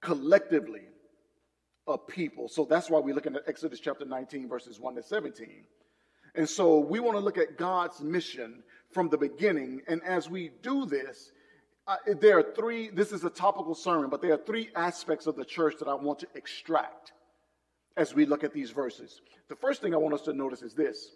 Collectively, 0.00 0.88
a 1.86 1.96
people. 1.96 2.48
So 2.48 2.64
that's 2.64 2.90
why 2.90 2.98
we're 2.98 3.14
looking 3.14 3.36
at 3.36 3.42
Exodus 3.46 3.78
chapter 3.78 4.04
19, 4.04 4.48
verses 4.48 4.80
1 4.80 4.96
to 4.96 5.02
17. 5.04 5.62
And 6.34 6.48
so 6.48 6.78
we 6.78 7.00
want 7.00 7.16
to 7.16 7.24
look 7.24 7.38
at 7.38 7.58
God's 7.58 8.00
mission 8.00 8.62
from 8.90 9.08
the 9.08 9.18
beginning. 9.18 9.82
And 9.86 10.02
as 10.02 10.30
we 10.30 10.50
do 10.62 10.86
this, 10.86 11.32
uh, 11.86 11.96
there 12.20 12.38
are 12.38 12.54
three, 12.54 12.90
this 12.90 13.12
is 13.12 13.24
a 13.24 13.30
topical 13.30 13.74
sermon, 13.74 14.08
but 14.08 14.22
there 14.22 14.32
are 14.32 14.40
three 14.46 14.70
aspects 14.74 15.26
of 15.26 15.36
the 15.36 15.44
church 15.44 15.74
that 15.78 15.88
I 15.88 15.94
want 15.94 16.20
to 16.20 16.28
extract 16.34 17.12
as 17.96 18.14
we 18.14 18.24
look 18.24 18.44
at 18.44 18.54
these 18.54 18.70
verses. 18.70 19.20
The 19.48 19.56
first 19.56 19.82
thing 19.82 19.94
I 19.94 19.98
want 19.98 20.14
us 20.14 20.22
to 20.22 20.32
notice 20.32 20.62
is 20.62 20.74
this 20.74 21.10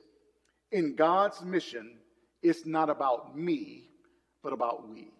in 0.73 0.94
God's 0.94 1.42
mission, 1.42 1.99
it's 2.42 2.66
not 2.66 2.90
about 2.90 3.37
me, 3.37 3.88
but 4.42 4.52
about 4.52 4.88
we. 4.88 5.11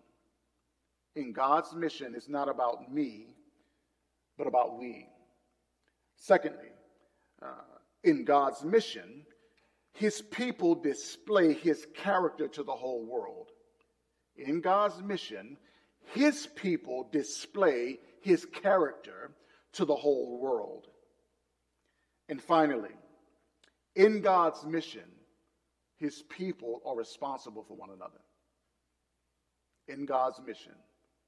In 1.15 1.33
God's 1.33 1.75
mission, 1.75 2.15
it's 2.15 2.29
not 2.29 2.49
about 2.49 2.93
me, 2.93 3.29
but 4.37 4.47
about 4.47 4.79
we. 4.79 5.09
Secondly, 6.17 6.69
uh, 7.41 7.79
in 8.05 8.25
God's 8.25 8.63
mission, 8.65 9.25
his 9.97 10.21
people 10.21 10.75
display 10.75 11.55
his 11.55 11.87
character 11.95 12.49
to 12.49 12.63
the 12.63 12.75
whole 12.75 13.05
world. 13.05 13.51
In 14.37 14.61
God's 14.61 15.03
mission, 15.03 15.57
his 16.13 16.47
people 16.55 17.09
display 17.11 17.99
his 18.21 18.45
character 18.45 19.31
to 19.73 19.87
the 19.87 19.95
whole 19.95 20.39
world. 20.39 20.87
And 22.29 22.43
finally, 22.43 22.95
in 23.95 24.21
God's 24.21 24.67
mission, 24.67 25.09
his 25.97 26.23
people 26.29 26.83
are 26.85 26.95
responsible 26.95 27.65
for 27.65 27.75
one 27.75 27.91
another. 27.91 28.21
In 29.89 30.05
God's 30.05 30.41
mission, 30.47 30.75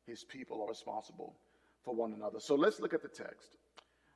his 0.06 0.24
people 0.24 0.60
are 0.60 0.68
responsible 0.68 1.36
for 1.84 1.94
one 1.94 2.12
another. 2.12 2.38
So 2.38 2.54
let's 2.54 2.80
look 2.80 2.92
at 2.92 3.02
the 3.02 3.08
text. 3.08 3.56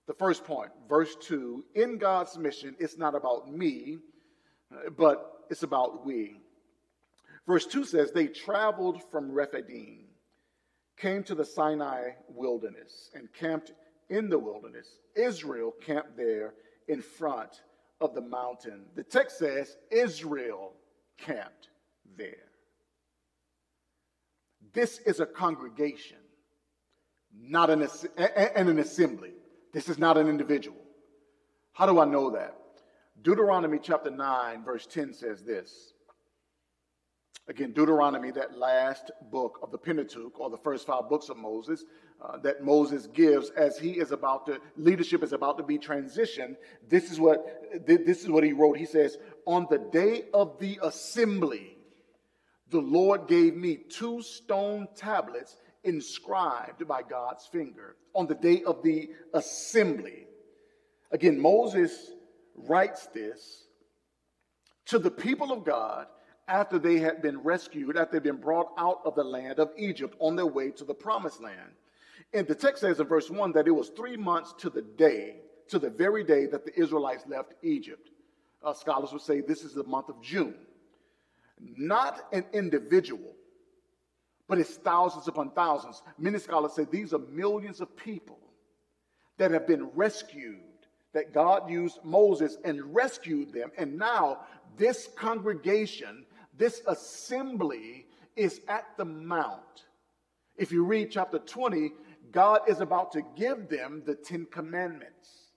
The 0.07 0.15
first 0.15 0.45
point, 0.45 0.73
verse 0.89 1.17
2 1.23 1.65
In 1.75 1.97
God's 1.97 2.37
mission, 2.37 2.77
it's 2.79 2.99
not 2.99 3.15
about 3.15 3.51
me, 3.51 3.97
but 4.97 5.45
it's 5.51 5.63
about 5.63 6.05
we. 6.05 6.37
Verse 7.47 7.67
2 7.67 7.85
says, 7.85 8.13
They 8.13 8.27
traveled 8.27 9.03
from 9.11 9.33
Rephidim, 9.33 10.05
came 10.97 11.23
to 11.25 11.35
the 11.35 11.45
Sinai 11.45 12.11
wilderness, 12.29 13.11
and 13.15 13.33
camped 13.33 13.73
in 14.09 14.29
the 14.29 14.39
wilderness. 14.39 14.87
Israel 15.17 15.75
camped 15.85 16.17
there 16.17 16.55
in 16.89 17.03
front 17.03 17.63
of 18.01 18.15
the 18.15 18.21
mountain. 18.21 18.85
The 18.95 19.03
text 19.03 19.39
says, 19.39 19.77
Israel 19.91 20.73
camped 21.19 21.69
there. 22.17 22.49
This 24.73 24.99
is 25.01 25.21
a 25.21 25.27
congregation, 25.27 26.19
not 27.39 27.71
an, 27.71 27.87
and 28.17 28.69
an 28.69 28.79
assembly. 28.79 29.33
This 29.73 29.89
is 29.89 29.99
not 29.99 30.17
an 30.17 30.29
individual. 30.29 30.81
How 31.73 31.87
do 31.87 31.99
I 31.99 32.05
know 32.05 32.31
that? 32.31 32.57
Deuteronomy 33.23 33.79
chapter 33.81 34.11
9, 34.11 34.65
verse 34.65 34.87
10 34.87 35.13
says 35.13 35.43
this. 35.43 35.95
Again, 37.49 37.73
Deuteronomy, 37.73 38.31
that 38.33 38.57
last 38.57 39.11
book 39.31 39.59
of 39.63 39.73
the 39.73 39.79
Pentateuch, 39.79 40.39
or 40.39 40.49
the 40.49 40.59
first 40.59 40.87
five 40.87 41.09
books 41.09 41.29
of 41.29 41.37
Moses, 41.37 41.85
uh, 42.21 42.39
that 42.39 42.65
Moses 42.65 43.09
gives 43.09 43.51
as 43.51 43.79
he 43.79 43.93
is 43.93 44.13
about 44.13 44.47
to, 44.47 44.59
leadership 44.77 45.23
is 45.23 45.33
about 45.33 45.59
to 45.59 45.65
be 45.65 45.79
transitioned. 45.79 46.57
This 46.89 47.11
is 47.11 47.19
what, 47.19 47.45
this 47.85 48.23
is 48.23 48.29
what 48.29 48.45
he 48.45 48.53
wrote. 48.53 48.77
He 48.77 48.87
says, 48.87 49.19
On 49.45 49.67
the 49.71 49.79
day 49.79 50.27
of 50.33 50.59
the 50.61 50.79
assembly, 50.83 51.77
the 52.71 52.81
Lord 52.81 53.27
gave 53.27 53.57
me 53.57 53.77
two 53.77 54.23
stone 54.23 54.87
tablets 54.95 55.57
inscribed 55.85 56.87
by 56.87 57.03
God's 57.03 57.47
finger 57.47 57.97
on 58.15 58.27
the 58.29 58.37
day 58.37 58.63
of 58.65 58.83
the 58.85 59.11
assembly. 59.35 60.27
Again, 61.11 61.41
Moses 61.41 62.13
writes 62.57 63.07
this 63.07 63.65
to 64.87 64.99
the 64.99 65.11
people 65.11 65.53
of 65.53 65.65
God 65.65 66.07
after 66.49 66.79
they 66.79 66.99
had 66.99 67.23
been 67.23 67.39
rescued, 67.39 67.97
after 67.97 68.19
they'd 68.19 68.23
been 68.23 68.41
brought 68.41 68.73
out 68.77 69.01
of 69.05 69.15
the 69.15 69.25
land 69.25 69.59
of 69.59 69.71
Egypt 69.77 70.17
on 70.19 70.37
their 70.37 70.47
way 70.47 70.71
to 70.71 70.85
the 70.85 70.95
promised 70.95 71.41
land. 71.41 71.71
And 72.35 72.47
the 72.47 72.55
text 72.55 72.81
says 72.81 73.01
in 73.01 73.07
verse 73.07 73.31
1 73.31 73.53
that 73.53 73.67
it 73.67 73.73
was 73.73 73.91
three 73.91 74.17
months 74.17 74.55
to 74.59 74.71
the 74.71 74.83
day, 74.83 75.37
to 75.69 75.79
the 75.79 75.91
very 75.91 76.25
day 76.25 76.47
that 76.47 76.65
the 76.65 76.79
Israelites 76.79 77.25
left 77.27 77.55
Egypt. 77.63 78.11
Uh, 78.63 78.73
scholars 78.73 79.13
would 79.13 79.23
say 79.23 79.41
this 79.41 79.65
is 79.65 79.75
the 79.75 79.85
month 79.85 80.09
of 80.09 80.21
June. 80.23 80.55
Not 81.61 82.23
an 82.33 82.45
individual, 82.53 83.35
but 84.49 84.59
it's 84.59 84.77
thousands 84.77 85.29
upon 85.29 85.51
thousands. 85.51 86.03
Many 86.19 86.39
scholars 86.39 86.73
say 86.73 86.85
these 86.85 87.13
are 87.13 87.19
millions 87.19 87.81
of 87.81 87.97
people 87.97 88.39
that 89.39 89.51
have 89.51 89.67
been 89.67 89.85
rescued, 89.95 90.61
that 91.13 91.33
God 91.33 91.71
used 91.71 91.99
Moses 92.05 92.57
and 92.65 92.95
rescued 92.95 93.53
them. 93.53 93.71
And 93.77 93.99
now 93.99 94.41
this 94.77 95.09
congregation, 95.17 96.25
this 96.57 96.83
assembly 96.87 98.07
is 98.37 98.61
at 98.69 98.87
the 98.97 99.05
mount. 99.05 99.85
If 100.57 100.73
you 100.73 100.85
read 100.85 101.11
chapter 101.11 101.39
20, 101.39 101.93
God 102.31 102.61
is 102.69 102.81
about 102.81 103.13
to 103.13 103.23
give 103.37 103.69
them 103.69 104.03
the 104.07 104.15
Ten 104.15 104.47
Commandments. 104.51 105.51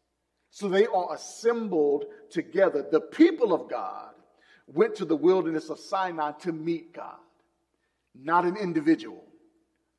So 0.51 0.67
they 0.67 0.87
are 0.87 1.13
assembled 1.13 2.05
together. 2.29 2.85
The 2.89 3.01
people 3.01 3.53
of 3.53 3.69
God 3.69 4.11
went 4.67 4.95
to 4.95 5.05
the 5.05 5.15
wilderness 5.15 5.69
of 5.69 5.79
Sinai 5.79 6.31
to 6.39 6.51
meet 6.51 6.93
God 6.93 7.17
not 8.23 8.45
an 8.45 8.57
individual, 8.57 9.23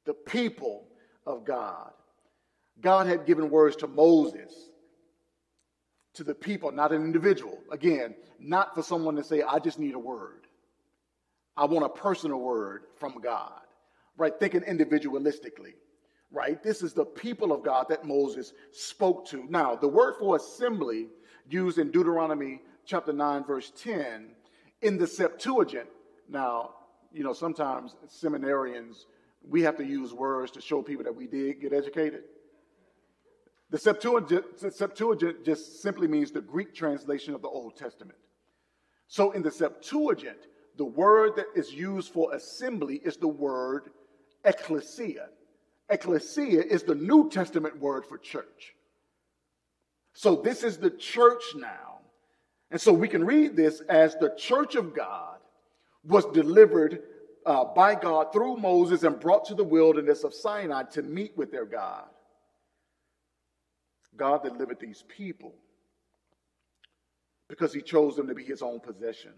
the 0.04 0.14
people 0.14 0.86
of 1.26 1.44
God. 1.44 1.90
God 2.80 3.06
had 3.06 3.26
given 3.26 3.50
words 3.50 3.76
to 3.76 3.86
Moses, 3.86 4.52
to 6.16 6.24
the 6.24 6.34
people, 6.34 6.72
not 6.72 6.92
an 6.92 7.02
individual. 7.02 7.58
Again, 7.70 8.14
not 8.38 8.74
for 8.74 8.82
someone 8.82 9.16
to 9.16 9.24
say, 9.24 9.42
I 9.42 9.58
just 9.58 9.78
need 9.78 9.94
a 9.94 9.98
word. 9.98 10.46
I 11.56 11.64
want 11.64 11.84
a 11.84 11.88
personal 11.88 12.38
word 12.38 12.82
from 12.98 13.20
God, 13.22 13.60
right? 14.16 14.32
Thinking 14.38 14.60
individualistically, 14.62 15.74
right? 16.30 16.62
This 16.62 16.82
is 16.82 16.92
the 16.92 17.04
people 17.04 17.52
of 17.52 17.62
God 17.62 17.86
that 17.88 18.04
Moses 18.04 18.52
spoke 18.72 19.26
to. 19.28 19.46
Now, 19.48 19.74
the 19.74 19.88
word 19.88 20.16
for 20.18 20.36
assembly 20.36 21.08
used 21.48 21.78
in 21.78 21.90
Deuteronomy 21.90 22.60
chapter 22.84 23.12
9, 23.12 23.44
verse 23.44 23.72
10, 23.82 24.30
in 24.82 24.98
the 24.98 25.06
Septuagint. 25.06 25.88
Now, 26.28 26.74
you 27.12 27.24
know, 27.24 27.32
sometimes 27.32 27.94
seminarians, 28.08 29.04
we 29.48 29.62
have 29.62 29.76
to 29.76 29.84
use 29.84 30.12
words 30.12 30.50
to 30.52 30.60
show 30.60 30.82
people 30.82 31.04
that 31.04 31.14
we 31.14 31.26
did 31.26 31.60
get 31.60 31.72
educated. 31.72 32.24
The 33.70 33.78
Septuagint, 33.78 34.44
Septuagint 34.70 35.44
just 35.44 35.82
simply 35.82 36.06
means 36.06 36.30
the 36.30 36.40
Greek 36.40 36.74
translation 36.74 37.34
of 37.34 37.42
the 37.42 37.48
Old 37.48 37.76
Testament. 37.76 38.18
So 39.08 39.32
in 39.32 39.42
the 39.42 39.50
Septuagint, 39.50 40.46
the 40.76 40.84
word 40.84 41.36
that 41.36 41.46
is 41.54 41.72
used 41.72 42.12
for 42.12 42.34
assembly 42.34 43.00
is 43.04 43.16
the 43.16 43.28
word 43.28 43.90
ecclesia. 44.44 45.28
Ecclesia 45.88 46.62
is 46.62 46.82
the 46.82 46.94
New 46.94 47.28
Testament 47.28 47.78
word 47.80 48.04
for 48.06 48.18
church. 48.18 48.74
So 50.12 50.36
this 50.36 50.62
is 50.62 50.78
the 50.78 50.90
church 50.90 51.42
now. 51.56 51.98
And 52.70 52.80
so 52.80 52.92
we 52.92 53.08
can 53.08 53.24
read 53.24 53.56
this 53.56 53.80
as 53.88 54.16
the 54.16 54.34
church 54.36 54.74
of 54.74 54.94
God 54.94 55.38
was 56.04 56.24
delivered 56.26 57.02
uh, 57.44 57.64
by 57.64 57.94
God 57.94 58.32
through 58.32 58.56
Moses 58.56 59.02
and 59.04 59.18
brought 59.20 59.44
to 59.46 59.54
the 59.54 59.64
wilderness 59.64 60.24
of 60.24 60.34
Sinai 60.34 60.84
to 60.92 61.02
meet 61.02 61.36
with 61.36 61.52
their 61.52 61.64
God. 61.64 62.06
God 64.16 64.42
delivered 64.42 64.80
these 64.80 65.04
people 65.08 65.54
because 67.48 67.72
he 67.72 67.80
chose 67.80 68.16
them 68.16 68.26
to 68.28 68.34
be 68.34 68.44
his 68.44 68.62
own 68.62 68.80
possession. 68.80 69.32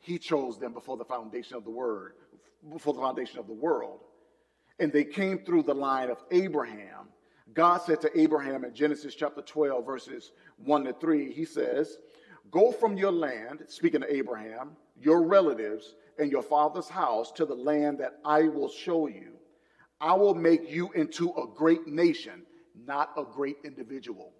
He 0.00 0.18
chose 0.18 0.58
them 0.58 0.72
before 0.72 0.96
the 0.96 1.04
foundation 1.04 1.56
of 1.56 1.64
the 1.64 1.70
word, 1.70 2.14
before 2.72 2.94
the 2.94 3.00
foundation 3.00 3.38
of 3.38 3.46
the 3.46 3.52
world. 3.52 4.00
And 4.78 4.92
they 4.92 5.04
came 5.04 5.40
through 5.40 5.64
the 5.64 5.74
line 5.74 6.10
of 6.10 6.22
Abraham. 6.30 7.08
God 7.52 7.78
said 7.78 8.00
to 8.02 8.20
Abraham 8.20 8.64
in 8.64 8.74
Genesis 8.74 9.14
chapter 9.14 9.42
12, 9.42 9.84
verses 9.84 10.32
1 10.64 10.84
to 10.84 10.92
3, 10.92 11.32
he 11.32 11.44
says, 11.44 11.98
Go 12.50 12.72
from 12.72 12.96
your 12.96 13.12
land, 13.12 13.64
speaking 13.68 14.00
to 14.00 14.14
Abraham, 14.14 14.76
your 15.00 15.22
relatives, 15.22 15.94
and 16.18 16.30
your 16.30 16.42
father's 16.42 16.88
house 16.88 17.32
to 17.32 17.44
the 17.44 17.54
land 17.54 17.98
that 17.98 18.18
I 18.24 18.42
will 18.44 18.68
show 18.68 19.08
you. 19.08 19.34
I 20.00 20.14
will 20.14 20.34
make 20.34 20.70
you 20.70 20.90
into 20.92 21.30
a 21.32 21.46
great 21.54 21.86
nation, 21.86 22.42
not 22.86 23.12
a 23.16 23.24
great 23.24 23.56
individual. 23.64 24.32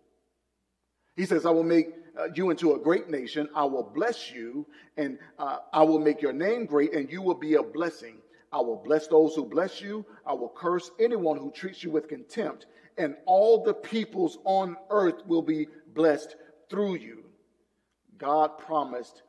He 1.16 1.26
says, 1.26 1.46
I 1.46 1.50
will 1.50 1.64
make 1.64 1.88
uh, 2.18 2.28
you 2.34 2.50
into 2.50 2.74
a 2.74 2.78
great 2.78 3.10
nation. 3.10 3.48
I 3.54 3.64
will 3.64 3.82
bless 3.82 4.30
you, 4.30 4.66
and 4.96 5.18
uh, 5.38 5.58
I 5.72 5.82
will 5.82 5.98
make 5.98 6.22
your 6.22 6.32
name 6.32 6.64
great, 6.64 6.94
and 6.94 7.10
you 7.10 7.22
will 7.22 7.34
be 7.34 7.54
a 7.54 7.62
blessing. 7.62 8.18
I 8.52 8.58
will 8.58 8.76
bless 8.76 9.08
those 9.08 9.34
who 9.34 9.44
bless 9.44 9.80
you. 9.80 10.06
I 10.24 10.32
will 10.32 10.48
curse 10.48 10.90
anyone 11.00 11.36
who 11.36 11.50
treats 11.50 11.82
you 11.82 11.90
with 11.90 12.08
contempt, 12.08 12.66
and 12.96 13.16
all 13.26 13.64
the 13.64 13.74
peoples 13.74 14.38
on 14.44 14.76
earth 14.90 15.26
will 15.26 15.42
be 15.42 15.66
blessed 15.92 16.36
through 16.70 16.96
you. 16.96 17.24
God 18.16 18.58
promised 18.58 19.22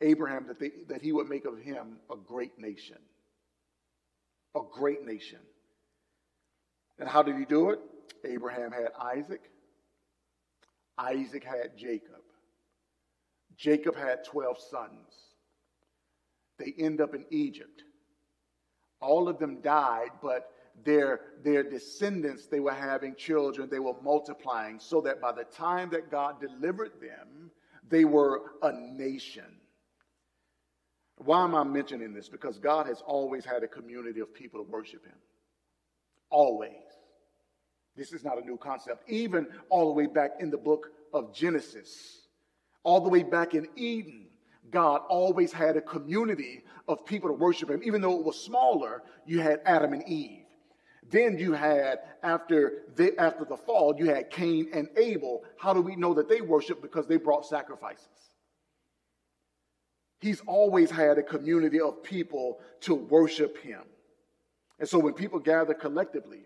Abraham 0.00 0.46
that, 0.48 0.60
they, 0.60 0.70
that 0.88 1.02
he 1.02 1.12
would 1.12 1.28
make 1.28 1.44
of 1.44 1.58
him 1.58 1.96
a 2.10 2.16
great 2.16 2.58
nation. 2.58 2.98
A 4.54 4.60
great 4.72 5.04
nation. 5.04 5.38
And 6.98 7.08
how 7.08 7.22
did 7.22 7.36
he 7.36 7.44
do 7.44 7.70
it? 7.70 7.80
Abraham 8.24 8.72
had 8.72 8.88
Isaac. 9.00 9.50
Isaac 10.98 11.44
had 11.44 11.76
Jacob. 11.76 12.22
Jacob 13.56 13.96
had 13.96 14.24
12 14.24 14.58
sons. 14.60 15.12
They 16.58 16.74
end 16.78 17.00
up 17.00 17.14
in 17.14 17.24
Egypt. 17.30 17.82
All 19.00 19.28
of 19.28 19.38
them 19.38 19.60
died, 19.60 20.10
but 20.22 20.50
their, 20.84 21.20
their 21.42 21.62
descendants, 21.62 22.46
they 22.46 22.60
were 22.60 22.72
having 22.72 23.14
children, 23.14 23.68
they 23.70 23.78
were 23.78 23.94
multiplying, 24.02 24.78
so 24.78 25.00
that 25.02 25.20
by 25.20 25.32
the 25.32 25.44
time 25.44 25.90
that 25.90 26.10
God 26.10 26.40
delivered 26.40 26.92
them, 27.00 27.50
they 27.88 28.04
were 28.04 28.52
a 28.62 28.72
nation. 28.72 29.60
Why 31.18 31.44
am 31.44 31.54
I 31.54 31.64
mentioning 31.64 32.12
this? 32.12 32.28
Because 32.28 32.58
God 32.58 32.86
has 32.86 33.02
always 33.06 33.44
had 33.44 33.62
a 33.62 33.68
community 33.68 34.20
of 34.20 34.34
people 34.34 34.62
to 34.62 34.70
worship 34.70 35.04
Him. 35.04 35.16
Always. 36.30 36.72
This 37.96 38.12
is 38.12 38.24
not 38.24 38.40
a 38.40 38.44
new 38.44 38.56
concept. 38.56 39.08
Even 39.08 39.46
all 39.70 39.86
the 39.86 39.94
way 39.94 40.06
back 40.06 40.32
in 40.40 40.50
the 40.50 40.58
book 40.58 40.88
of 41.12 41.34
Genesis, 41.34 42.28
all 42.84 43.00
the 43.00 43.08
way 43.08 43.22
back 43.22 43.54
in 43.54 43.66
Eden, 43.76 44.26
God 44.70 45.02
always 45.08 45.52
had 45.52 45.76
a 45.76 45.80
community 45.80 46.62
of 46.88 47.04
people 47.06 47.30
to 47.30 47.34
worship 47.34 47.70
Him. 47.70 47.82
Even 47.84 48.00
though 48.00 48.18
it 48.18 48.24
was 48.24 48.38
smaller, 48.38 49.02
you 49.24 49.40
had 49.40 49.60
Adam 49.64 49.92
and 49.92 50.06
Eve. 50.08 50.42
Then 51.08 51.38
you 51.38 51.52
had, 51.52 52.00
after 52.22 52.82
the, 52.96 53.18
after 53.18 53.44
the 53.44 53.56
fall, 53.56 53.94
you 53.96 54.06
had 54.06 54.30
Cain 54.30 54.68
and 54.72 54.88
Abel. 54.96 55.44
How 55.56 55.72
do 55.72 55.80
we 55.80 55.94
know 55.94 56.14
that 56.14 56.28
they 56.28 56.40
worshiped? 56.40 56.82
Because 56.82 57.06
they 57.06 57.16
brought 57.16 57.46
sacrifices. 57.46 58.08
He's 60.20 60.40
always 60.46 60.90
had 60.90 61.18
a 61.18 61.22
community 61.22 61.80
of 61.80 62.02
people 62.02 62.58
to 62.80 62.94
worship 62.94 63.58
him. 63.58 63.82
And 64.78 64.88
so 64.88 64.98
when 64.98 65.14
people 65.14 65.38
gather 65.38 65.74
collectively, 65.74 66.40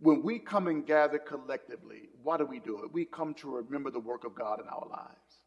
When 0.00 0.22
we 0.22 0.38
come 0.38 0.66
and 0.66 0.86
gather 0.86 1.18
collectively, 1.18 2.08
why 2.22 2.38
do 2.38 2.46
we 2.46 2.58
do 2.58 2.82
it? 2.84 2.92
We 2.92 3.04
come 3.04 3.34
to 3.34 3.56
remember 3.56 3.90
the 3.90 4.00
work 4.00 4.24
of 4.24 4.34
God 4.34 4.60
in 4.60 4.66
our 4.66 4.86
lives. 4.88 5.42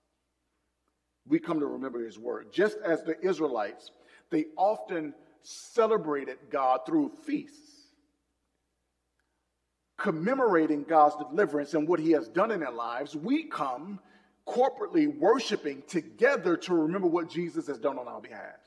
We 1.27 1.39
come 1.39 1.59
to 1.59 1.65
remember 1.65 2.05
his 2.05 2.19
word. 2.19 2.51
Just 2.51 2.77
as 2.85 3.03
the 3.03 3.19
Israelites, 3.25 3.91
they 4.29 4.45
often 4.55 5.13
celebrated 5.41 6.37
God 6.51 6.81
through 6.85 7.13
feasts, 7.25 7.71
commemorating 9.97 10.83
God's 10.83 11.15
deliverance 11.15 11.73
and 11.73 11.87
what 11.87 11.99
he 11.99 12.11
has 12.11 12.27
done 12.27 12.51
in 12.51 12.59
their 12.59 12.71
lives. 12.71 13.15
We 13.15 13.45
come 13.45 13.99
corporately 14.47 15.17
worshiping 15.17 15.83
together 15.87 16.57
to 16.57 16.73
remember 16.73 17.07
what 17.07 17.29
Jesus 17.29 17.67
has 17.67 17.79
done 17.79 17.97
on 17.97 18.07
our 18.07 18.21
behalf. 18.21 18.59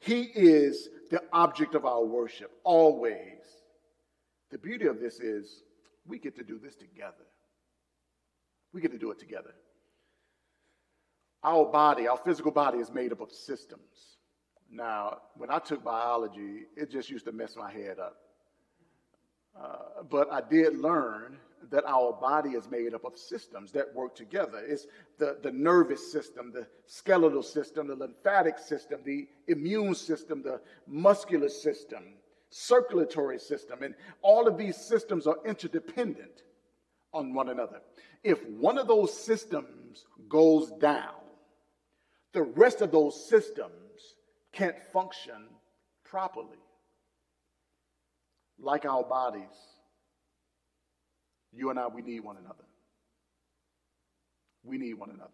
He 0.00 0.22
is 0.22 0.88
the 1.12 1.22
object 1.30 1.74
of 1.74 1.84
our 1.84 2.02
worship, 2.02 2.50
always. 2.64 3.44
The 4.50 4.56
beauty 4.56 4.86
of 4.86 4.98
this 4.98 5.20
is 5.20 5.62
we 6.06 6.18
get 6.18 6.34
to 6.36 6.42
do 6.42 6.58
this 6.58 6.74
together. 6.74 7.26
We 8.72 8.80
get 8.80 8.92
to 8.92 8.98
do 8.98 9.10
it 9.10 9.20
together. 9.20 9.52
Our 11.44 11.66
body, 11.66 12.08
our 12.08 12.16
physical 12.16 12.50
body, 12.50 12.78
is 12.78 12.90
made 12.90 13.12
up 13.12 13.20
of 13.20 13.30
systems. 13.30 14.16
Now, 14.70 15.18
when 15.36 15.50
I 15.50 15.58
took 15.58 15.84
biology, 15.84 16.62
it 16.78 16.90
just 16.90 17.10
used 17.10 17.26
to 17.26 17.32
mess 17.32 17.56
my 17.56 17.70
head 17.70 17.98
up. 17.98 18.16
Uh, 19.54 20.02
but 20.08 20.32
I 20.32 20.40
did 20.40 20.78
learn 20.78 21.36
that 21.70 21.84
our 21.86 22.12
body 22.12 22.50
is 22.50 22.70
made 22.70 22.94
up 22.94 23.04
of 23.04 23.16
systems 23.16 23.72
that 23.72 23.94
work 23.94 24.14
together. 24.14 24.62
It's 24.66 24.86
the, 25.18 25.38
the 25.42 25.50
nervous 25.50 26.10
system, 26.12 26.52
the 26.52 26.66
skeletal 26.86 27.42
system, 27.42 27.88
the 27.88 27.96
lymphatic 27.96 28.58
system, 28.58 29.00
the 29.04 29.28
immune 29.48 29.94
system, 29.94 30.42
the 30.42 30.60
muscular 30.86 31.48
system, 31.48 32.02
circulatory 32.50 33.38
system, 33.38 33.82
and 33.82 33.94
all 34.22 34.46
of 34.46 34.58
these 34.58 34.76
systems 34.76 35.26
are 35.26 35.38
interdependent 35.44 36.42
on 37.12 37.34
one 37.34 37.48
another. 37.48 37.80
If 38.22 38.44
one 38.48 38.78
of 38.78 38.88
those 38.88 39.12
systems 39.16 40.06
goes 40.28 40.70
down, 40.72 41.14
the 42.32 42.42
rest 42.42 42.80
of 42.80 42.90
those 42.90 43.28
systems 43.28 44.16
can't 44.52 44.78
function 44.92 45.48
properly. 46.04 46.58
Like 48.58 48.84
our 48.84 49.02
bodies 49.02 49.71
you 51.54 51.70
and 51.70 51.78
I, 51.78 51.86
we 51.86 52.02
need 52.02 52.20
one 52.20 52.36
another. 52.36 52.64
We 54.64 54.78
need 54.78 54.94
one 54.94 55.10
another. 55.10 55.30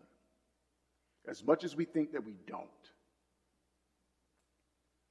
As 1.29 1.45
much 1.45 1.65
as 1.65 1.77
we 1.77 1.85
think 1.85 2.13
that 2.13 2.25
we 2.25 2.35
don't. 2.47 2.69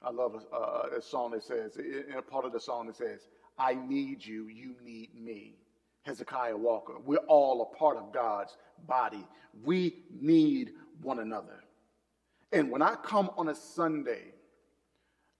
I 0.02 0.12
love 0.12 0.36
a, 0.52 0.98
a, 0.98 1.02
song 1.02 1.32
that 1.32 1.44
says, 1.44 1.78
in 1.78 2.16
a 2.18 2.22
part 2.22 2.46
of 2.46 2.54
the 2.54 2.60
song 2.60 2.88
that 2.88 2.96
says, 2.96 3.28
I 3.58 3.74
need 3.74 4.24
you, 4.24 4.48
you 4.48 4.76
need 4.84 5.10
me. 5.16 5.56
Hezekiah 6.04 6.56
Walker. 6.56 6.94
We're 7.04 7.18
all 7.28 7.62
a 7.62 7.78
part 7.78 7.98
of 7.98 8.14
God's 8.14 8.56
body. 8.88 9.26
We 9.64 9.96
need 10.22 10.72
one 11.02 11.20
another. 11.20 11.64
And 12.52 12.72
when 12.72 12.82
I 12.82 12.96
come 12.96 13.30
on 13.38 13.50
a 13.50 13.56
Sunday 13.56 14.34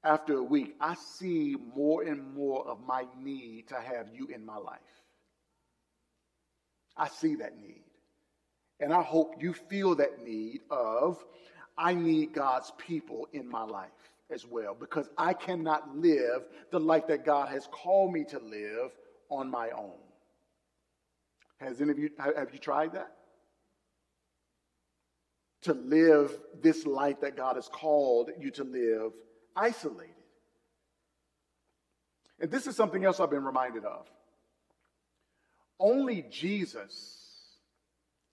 after 0.04 0.38
a 0.40 0.44
week, 0.44 0.76
I 0.82 0.96
see 0.96 1.56
more 1.76 2.04
and 2.04 2.34
more 2.34 2.68
of 2.68 2.80
my 2.86 3.06
need 3.18 3.68
to 3.70 3.76
have 3.76 4.10
you 4.14 4.28
in 4.28 4.46
my 4.46 4.58
life. 4.58 4.80
I 6.98 7.08
see 7.10 7.36
that 7.36 7.60
need. 7.62 7.84
And 8.80 8.94
I 8.94 9.02
hope 9.02 9.36
you 9.40 9.54
feel 9.54 9.96
that 9.96 10.24
need 10.24 10.62
of, 10.70 11.24
I 11.78 11.94
need 11.94 12.34
God's 12.34 12.72
people 12.78 13.28
in 13.34 13.50
my 13.50 13.64
life 13.64 13.90
as 14.32 14.46
well, 14.46 14.76
because 14.78 15.10
I 15.18 15.34
cannot 15.34 15.98
live 15.98 16.48
the 16.72 16.80
life 16.80 17.08
that 17.08 17.26
God 17.26 17.50
has 17.50 17.68
called 17.72 18.12
me 18.12 18.26
to 18.26 18.40
live 18.40 18.92
on 19.30 19.50
my 19.50 19.70
own. 19.70 19.98
Has 21.60 21.82
any 21.82 21.92
of 21.92 21.98
you, 22.00 22.10
have 22.20 22.54
you 22.54 22.60
tried 22.60 22.94
that? 22.94 23.14
To 25.64 25.74
live 25.74 26.38
this 26.62 26.86
life 26.86 27.22
that 27.22 27.36
God 27.36 27.56
has 27.56 27.68
called 27.68 28.30
you 28.40 28.52
to 28.52 28.64
live 28.64 29.14
isolated. 29.56 30.14
And 32.40 32.52
this 32.52 32.68
is 32.68 32.76
something 32.76 33.04
else 33.04 33.20
I've 33.20 33.32
been 33.32 33.44
reminded 33.44 33.86
of. 33.86 34.08
Only 35.80 36.26
Jesus 36.30 37.18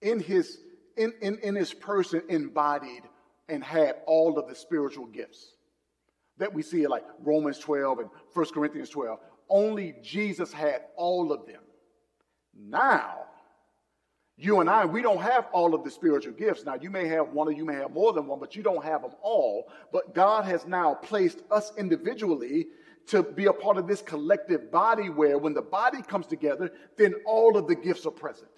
in 0.01 0.21
his, 0.21 0.59
in, 0.97 1.13
in, 1.21 1.39
in 1.39 1.55
his 1.55 1.73
person 1.75 2.23
embodied 2.29 3.03
and 3.49 3.63
had 3.63 3.97
all 4.07 4.39
of 4.39 4.49
the 4.49 4.55
spiritual 4.55 5.07
gifts 5.07 5.55
that 6.39 6.53
we 6.53 6.63
see 6.63 6.87
like 6.87 7.05
Romans 7.21 7.59
12 7.59 7.99
and 8.01 8.09
1 8.33 8.47
Corinthians 8.47 8.91
12. 8.91 9.19
Only 9.49 9.95
Jesus 10.03 10.53
had 10.53 10.83
all 10.97 11.33
of 11.33 11.47
them. 11.47 11.61
Now, 12.57 13.25
you 14.37 14.61
and 14.61 14.69
I, 14.69 14.85
we 14.85 15.01
don't 15.01 15.23
have 15.23 15.47
all 15.53 15.75
of 15.75 15.85
the 15.85 15.91
spiritual 15.91 16.33
gifts. 16.33 16.65
Now, 16.65 16.75
you 16.75 16.91
may 16.91 17.07
have 17.07 17.29
one 17.29 17.47
or 17.47 17.53
you 17.53 17.65
may 17.65 17.75
have 17.75 17.93
more 17.93 18.13
than 18.13 18.27
one, 18.27 18.41
but 18.41 18.57
you 18.57 18.63
don't 18.63 18.83
have 18.83 19.03
them 19.03 19.13
all. 19.23 19.69
But 19.93 20.15
God 20.15 20.45
has 20.45 20.67
now 20.67 20.95
placed 20.95 21.43
us 21.51 21.73
individually 21.77 22.67
to 23.09 23.23
be 23.23 23.47
a 23.47 23.53
part 23.53 23.77
of 23.77 23.87
this 23.87 24.03
collective 24.03 24.71
body 24.71 25.11
where 25.11 25.39
when 25.39 25.55
the 25.55 25.63
body 25.63 26.03
comes 26.03 26.27
together, 26.27 26.71
then 26.97 27.15
all 27.27 27.57
of 27.57 27.67
the 27.67 27.75
gifts 27.75 28.07
are 28.07 28.11
present. 28.11 28.51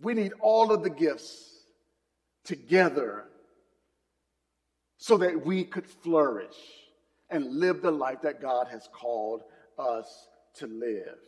We 0.00 0.14
need 0.14 0.32
all 0.40 0.72
of 0.72 0.82
the 0.82 0.90
gifts 0.90 1.64
together 2.44 3.24
so 4.98 5.16
that 5.18 5.44
we 5.44 5.64
could 5.64 5.86
flourish 5.86 6.56
and 7.30 7.58
live 7.58 7.82
the 7.82 7.90
life 7.90 8.22
that 8.22 8.40
God 8.40 8.68
has 8.68 8.88
called 8.92 9.42
us 9.78 10.28
to 10.56 10.66
live. 10.66 11.18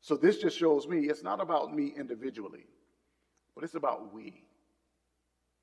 So 0.00 0.16
this 0.16 0.38
just 0.38 0.58
shows 0.58 0.86
me 0.86 1.06
it's 1.06 1.22
not 1.22 1.40
about 1.40 1.74
me 1.74 1.92
individually, 1.96 2.66
but 3.54 3.64
it's 3.64 3.74
about 3.74 4.12
we. 4.14 4.44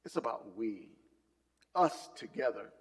It's 0.06 0.16
about 0.16 0.56
we, 0.56 0.90
us 1.76 2.10
together. 2.16 2.72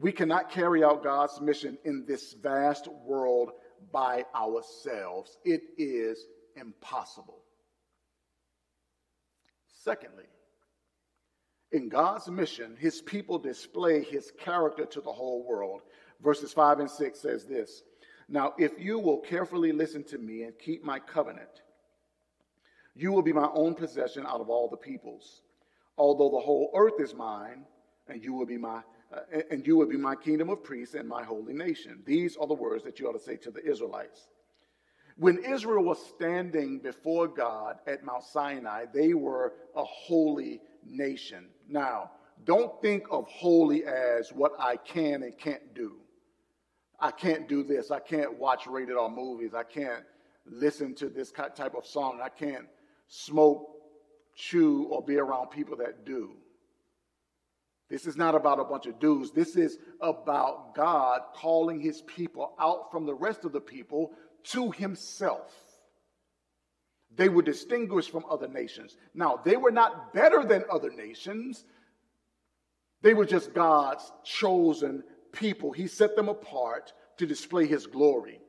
We 0.00 0.12
cannot 0.12 0.50
carry 0.50 0.84
out 0.84 1.02
God's 1.02 1.40
mission 1.40 1.76
in 1.84 2.04
this 2.06 2.32
vast 2.34 2.86
world 2.86 3.50
by 3.92 4.24
ourselves. 4.34 5.36
It 5.44 5.62
is 5.76 6.24
impossible. 6.56 7.42
Secondly, 9.82 10.26
in 11.72 11.88
God's 11.88 12.28
mission, 12.28 12.76
his 12.78 13.02
people 13.02 13.38
display 13.38 14.02
his 14.02 14.32
character 14.38 14.86
to 14.86 15.00
the 15.00 15.12
whole 15.12 15.44
world. 15.46 15.82
Verses 16.22 16.52
5 16.52 16.80
and 16.80 16.90
6 16.90 17.20
says 17.20 17.44
this 17.44 17.82
Now, 18.28 18.54
if 18.56 18.72
you 18.78 18.98
will 18.98 19.18
carefully 19.18 19.72
listen 19.72 20.04
to 20.04 20.18
me 20.18 20.44
and 20.44 20.58
keep 20.58 20.84
my 20.84 21.00
covenant, 21.00 21.62
you 22.94 23.12
will 23.12 23.22
be 23.22 23.32
my 23.32 23.48
own 23.52 23.74
possession 23.74 24.26
out 24.26 24.40
of 24.40 24.48
all 24.48 24.68
the 24.68 24.76
peoples. 24.76 25.42
Although 25.96 26.30
the 26.30 26.44
whole 26.44 26.70
earth 26.74 27.00
is 27.00 27.14
mine, 27.14 27.64
and 28.08 28.22
you 28.22 28.32
will 28.32 28.46
be 28.46 28.56
my 28.56 28.82
uh, 29.14 29.40
and 29.50 29.66
you 29.66 29.76
will 29.76 29.86
be 29.86 29.96
my 29.96 30.14
kingdom 30.14 30.50
of 30.50 30.62
priests 30.62 30.94
and 30.94 31.08
my 31.08 31.22
holy 31.22 31.54
nation. 31.54 32.02
These 32.04 32.36
are 32.36 32.46
the 32.46 32.54
words 32.54 32.84
that 32.84 32.98
you 32.98 33.08
ought 33.08 33.12
to 33.12 33.18
say 33.18 33.36
to 33.36 33.50
the 33.50 33.64
Israelites. 33.64 34.28
When 35.16 35.42
Israel 35.44 35.82
was 35.82 35.98
standing 36.14 36.78
before 36.78 37.26
God 37.26 37.78
at 37.86 38.04
Mount 38.04 38.22
Sinai, 38.22 38.84
they 38.92 39.14
were 39.14 39.54
a 39.74 39.82
holy 39.82 40.60
nation. 40.86 41.48
Now, 41.68 42.12
don't 42.44 42.80
think 42.80 43.04
of 43.10 43.26
holy 43.26 43.84
as 43.84 44.32
what 44.32 44.52
I 44.58 44.76
can 44.76 45.22
and 45.22 45.36
can't 45.36 45.74
do. 45.74 45.96
I 47.00 47.10
can't 47.10 47.48
do 47.48 47.62
this. 47.62 47.90
I 47.90 47.98
can't 48.00 48.38
watch 48.38 48.66
rated 48.66 48.96
R 48.96 49.08
movies. 49.08 49.54
I 49.54 49.64
can't 49.64 50.04
listen 50.46 50.94
to 50.96 51.08
this 51.08 51.32
type 51.32 51.74
of 51.74 51.86
song. 51.86 52.20
I 52.22 52.28
can't 52.28 52.66
smoke, 53.08 53.68
chew, 54.34 54.84
or 54.84 55.02
be 55.02 55.16
around 55.16 55.48
people 55.48 55.76
that 55.78 56.04
do. 56.04 56.32
This 57.88 58.06
is 58.06 58.16
not 58.16 58.34
about 58.34 58.60
a 58.60 58.64
bunch 58.64 58.86
of 58.86 59.00
dudes. 59.00 59.30
This 59.30 59.56
is 59.56 59.78
about 60.00 60.74
God 60.74 61.22
calling 61.34 61.80
his 61.80 62.02
people 62.02 62.52
out 62.60 62.90
from 62.92 63.06
the 63.06 63.14
rest 63.14 63.44
of 63.44 63.52
the 63.52 63.60
people 63.60 64.12
to 64.44 64.70
himself. 64.70 65.54
They 67.16 67.28
were 67.28 67.42
distinguished 67.42 68.10
from 68.10 68.24
other 68.30 68.48
nations. 68.48 68.96
Now, 69.14 69.40
they 69.42 69.56
were 69.56 69.70
not 69.70 70.12
better 70.12 70.44
than 70.44 70.64
other 70.70 70.90
nations, 70.90 71.64
they 73.00 73.14
were 73.14 73.26
just 73.26 73.54
God's 73.54 74.12
chosen 74.24 75.04
people. 75.32 75.72
He 75.72 75.86
set 75.86 76.16
them 76.16 76.28
apart 76.28 76.92
to 77.18 77.26
display 77.26 77.66
his 77.66 77.86
glory. 77.86 78.40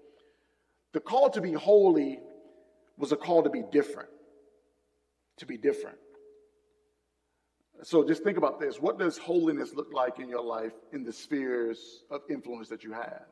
The 0.91 0.99
call 0.99 1.29
to 1.31 1.41
be 1.41 1.53
holy 1.53 2.19
was 2.97 3.11
a 3.11 3.15
call 3.15 3.43
to 3.43 3.49
be 3.49 3.63
different. 3.71 4.09
To 5.37 5.45
be 5.45 5.57
different. 5.57 5.97
So 7.83 8.03
just 8.03 8.23
think 8.23 8.37
about 8.37 8.59
this. 8.59 8.79
What 8.79 8.99
does 8.99 9.17
holiness 9.17 9.73
look 9.73 9.93
like 9.93 10.19
in 10.19 10.27
your 10.27 10.43
life 10.43 10.73
in 10.91 11.03
the 11.03 11.13
spheres 11.13 12.03
of 12.11 12.21
influence 12.29 12.67
that 12.69 12.83
you 12.83 12.91
have? 12.91 13.25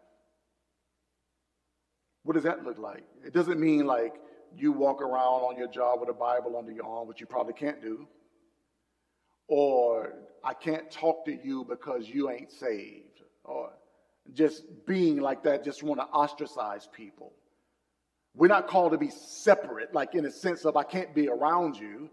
What 2.23 2.33
does 2.33 2.43
that 2.43 2.63
look 2.63 2.77
like? 2.77 3.05
It 3.25 3.33
doesn't 3.33 3.60
mean 3.60 3.86
like 3.86 4.15
you 4.55 4.71
walk 4.71 5.01
around 5.01 5.41
on 5.41 5.57
your 5.57 5.67
job 5.67 5.99
with 5.99 6.10
a 6.10 6.13
Bible 6.13 6.57
under 6.57 6.71
your 6.71 6.86
arm, 6.86 7.07
which 7.07 7.19
you 7.19 7.25
probably 7.25 7.53
can't 7.53 7.81
do. 7.81 8.07
Or 9.47 10.13
I 10.43 10.53
can't 10.53 10.89
talk 10.91 11.25
to 11.25 11.31
you 11.31 11.65
because 11.67 12.07
you 12.07 12.29
ain't 12.29 12.51
saved. 12.51 13.21
Or 13.43 13.71
just 14.33 14.63
being 14.86 15.21
like 15.21 15.43
that, 15.43 15.63
just 15.63 15.83
want 15.83 15.99
to 16.01 16.07
ostracize 16.07 16.88
people. 16.91 17.33
We're 18.36 18.47
not 18.47 18.67
called 18.67 18.91
to 18.91 18.97
be 18.97 19.10
separate, 19.10 19.93
like 19.93 20.13
in 20.13 20.25
a 20.25 20.31
sense 20.31 20.65
of 20.65 20.77
I 20.77 20.83
can't 20.83 21.15
be 21.15 21.27
around 21.27 21.77
you, 21.77 22.10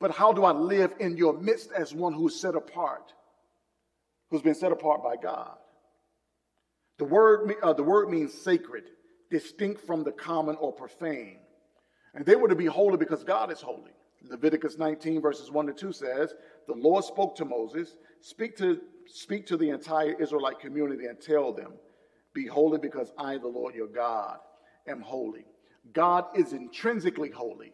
but 0.00 0.10
how 0.10 0.32
do 0.32 0.44
I 0.44 0.52
live 0.52 0.92
in 1.00 1.16
your 1.16 1.38
midst 1.38 1.70
as 1.72 1.94
one 1.94 2.12
who's 2.12 2.40
set 2.40 2.54
apart, 2.54 3.12
who's 4.30 4.42
been 4.42 4.54
set 4.54 4.72
apart 4.72 5.02
by 5.02 5.16
God? 5.16 5.56
The 6.98 7.04
word, 7.04 7.54
uh, 7.62 7.72
the 7.72 7.82
word 7.82 8.10
means 8.10 8.32
sacred, 8.32 8.84
distinct 9.30 9.80
from 9.80 10.04
the 10.04 10.12
common 10.12 10.56
or 10.56 10.72
profane. 10.72 11.38
And 12.14 12.24
they 12.24 12.36
were 12.36 12.48
to 12.48 12.54
be 12.54 12.66
holy 12.66 12.96
because 12.96 13.24
God 13.24 13.50
is 13.50 13.60
holy. 13.60 13.90
Leviticus 14.22 14.78
19, 14.78 15.20
verses 15.20 15.50
1 15.50 15.66
to 15.66 15.72
2 15.72 15.92
says, 15.92 16.34
The 16.66 16.74
Lord 16.74 17.04
spoke 17.04 17.36
to 17.36 17.44
Moses, 17.44 17.96
speak 18.20 18.56
to, 18.58 18.80
speak 19.06 19.46
to 19.46 19.56
the 19.56 19.70
entire 19.70 20.14
Israelite 20.20 20.60
community 20.60 21.06
and 21.06 21.20
tell 21.20 21.52
them, 21.52 21.72
Be 22.32 22.46
holy 22.46 22.78
because 22.78 23.12
I, 23.18 23.38
the 23.38 23.48
Lord 23.48 23.74
your 23.74 23.88
God, 23.88 24.38
am 24.86 25.00
holy. 25.00 25.44
God 25.92 26.26
is 26.34 26.52
intrinsically 26.52 27.30
holy. 27.30 27.72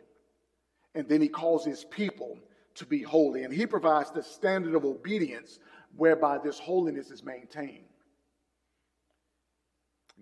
And 0.95 1.09
then 1.09 1.21
he 1.21 1.29
calls 1.29 1.65
his 1.65 1.85
people 1.85 2.39
to 2.77 2.87
be 2.87 3.03
holy. 3.03 3.45
And 3.45 3.53
he 3.53 3.67
provides 3.67 4.11
the 4.11 4.23
standard 4.23 4.75
of 4.75 4.85
obedience 4.85 5.59
whereby 5.97 6.39
this 6.39 6.59
holiness 6.59 7.11
is 7.11 7.25
maintained. 7.25 7.85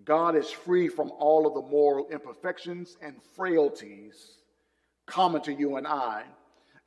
God 0.05 0.35
is 0.35 0.49
free 0.49 0.87
from 0.87 1.11
all 1.11 1.45
of 1.45 1.53
the 1.53 1.69
moral 1.69 2.07
imperfections 2.09 2.97
and 3.01 3.21
frailties 3.35 4.39
common 5.09 5.41
to 5.41 5.53
you 5.53 5.75
and 5.75 5.87
I, 5.87 6.23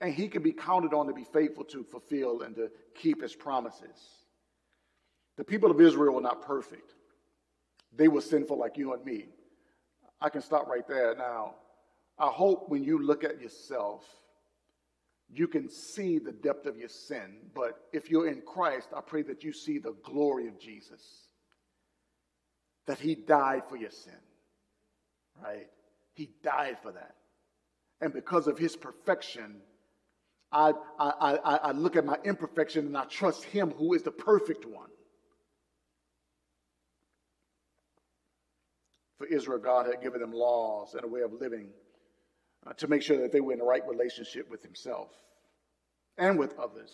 and 0.01 0.14
he 0.14 0.29
can 0.29 0.42
be 0.42 0.53
counted 0.53 0.95
on 0.95 1.07
to 1.07 1.12
be 1.12 1.25
faithful 1.25 1.64
to 1.64 1.85
fulfill 1.85 2.42
and 2.42 2.55
to 2.57 2.71
keep 2.95 3.21
his 3.21 3.35
promises. 3.35 4.25
The 5.37 5.45
people 5.45 5.71
of 5.71 5.81
Israel 5.81 6.14
were 6.14 6.21
not 6.21 6.42
perfect, 6.42 6.95
they 7.95 8.09
were 8.09 8.21
sinful 8.21 8.59
like 8.59 8.79
you 8.79 8.95
and 8.95 9.05
me. 9.05 9.27
I 10.21 10.29
can 10.29 10.40
stop 10.40 10.68
right 10.68 10.87
there. 10.87 11.16
Now, 11.16 11.57
I 12.18 12.29
hope 12.29 12.68
when 12.68 12.85
you 12.85 13.03
look 13.03 13.25
at 13.25 13.40
yourself, 13.40 14.05
you 15.29 15.48
can 15.48 15.68
see 15.68 16.18
the 16.18 16.33
depth 16.33 16.66
of 16.66 16.77
your 16.77 16.88
sin. 16.88 17.38
But 17.55 17.79
if 17.92 18.11
you're 18.11 18.29
in 18.29 18.42
Christ, 18.42 18.88
I 18.94 19.01
pray 19.01 19.22
that 19.22 19.42
you 19.42 19.53
see 19.53 19.79
the 19.79 19.94
glory 20.03 20.48
of 20.48 20.59
Jesus, 20.59 21.03
that 22.87 22.98
He 22.98 23.14
died 23.14 23.62
for 23.68 23.77
your 23.77 23.90
sin, 23.90 24.18
right? 25.42 25.68
He 26.14 26.31
died 26.42 26.79
for 26.83 26.92
that. 26.92 27.14
And 28.01 28.12
because 28.12 28.46
of 28.46 28.59
His 28.59 28.77
perfection, 28.77 29.57
I, 30.51 30.72
I, 30.98 31.12
I, 31.44 31.57
I 31.57 31.72
look 31.72 31.96
at 31.96 32.05
my 32.05 32.18
imperfection 32.25 32.87
and 32.87 32.96
I 32.96 33.05
trust 33.07 33.44
Him 33.44 33.70
who 33.70 33.94
is 33.94 34.03
the 34.03 34.11
perfect 34.11 34.66
one. 34.66 34.90
for 39.22 39.29
Israel, 39.29 39.59
God 39.59 39.87
had 39.87 40.03
given 40.03 40.20
them 40.20 40.33
laws 40.33 40.94
and 40.94 41.05
a 41.05 41.07
way 41.07 41.20
of 41.20 41.33
living 41.33 41.68
uh, 42.66 42.72
to 42.75 42.88
make 42.88 43.03
sure 43.03 43.20
that 43.20 43.33
they 43.33 43.40
were 43.40 43.53
in 43.53 43.59
the 43.59 43.64
right 43.64 43.87
relationship 43.88 44.51
with 44.51 44.62
Himself 44.62 45.09
and 46.18 46.38
with 46.38 46.59
others. 46.59 46.92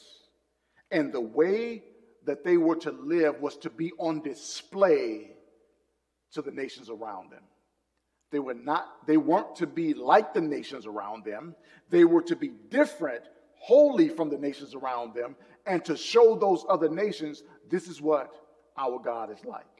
And 0.90 1.12
the 1.12 1.20
way 1.20 1.82
that 2.24 2.44
they 2.44 2.56
were 2.56 2.76
to 2.76 2.90
live 2.90 3.40
was 3.40 3.56
to 3.58 3.70
be 3.70 3.92
on 3.98 4.22
display 4.22 5.32
to 6.32 6.42
the 6.42 6.50
nations 6.50 6.90
around 6.90 7.30
them. 7.30 7.42
They 8.30 8.38
were 8.38 8.54
not, 8.54 9.06
they 9.06 9.16
weren't 9.16 9.56
to 9.56 9.66
be 9.66 9.94
like 9.94 10.34
the 10.34 10.40
nations 10.40 10.86
around 10.86 11.24
them. 11.24 11.54
They 11.88 12.04
were 12.04 12.22
to 12.22 12.36
be 12.36 12.48
different, 12.48 13.22
wholly 13.58 14.08
from 14.08 14.28
the 14.28 14.36
nations 14.36 14.74
around 14.74 15.14
them, 15.14 15.36
and 15.66 15.84
to 15.86 15.96
show 15.96 16.36
those 16.36 16.64
other 16.68 16.88
nations 16.88 17.42
this 17.70 17.88
is 17.88 18.00
what 18.00 18.30
our 18.76 18.98
God 18.98 19.30
is 19.30 19.44
like. 19.44 19.77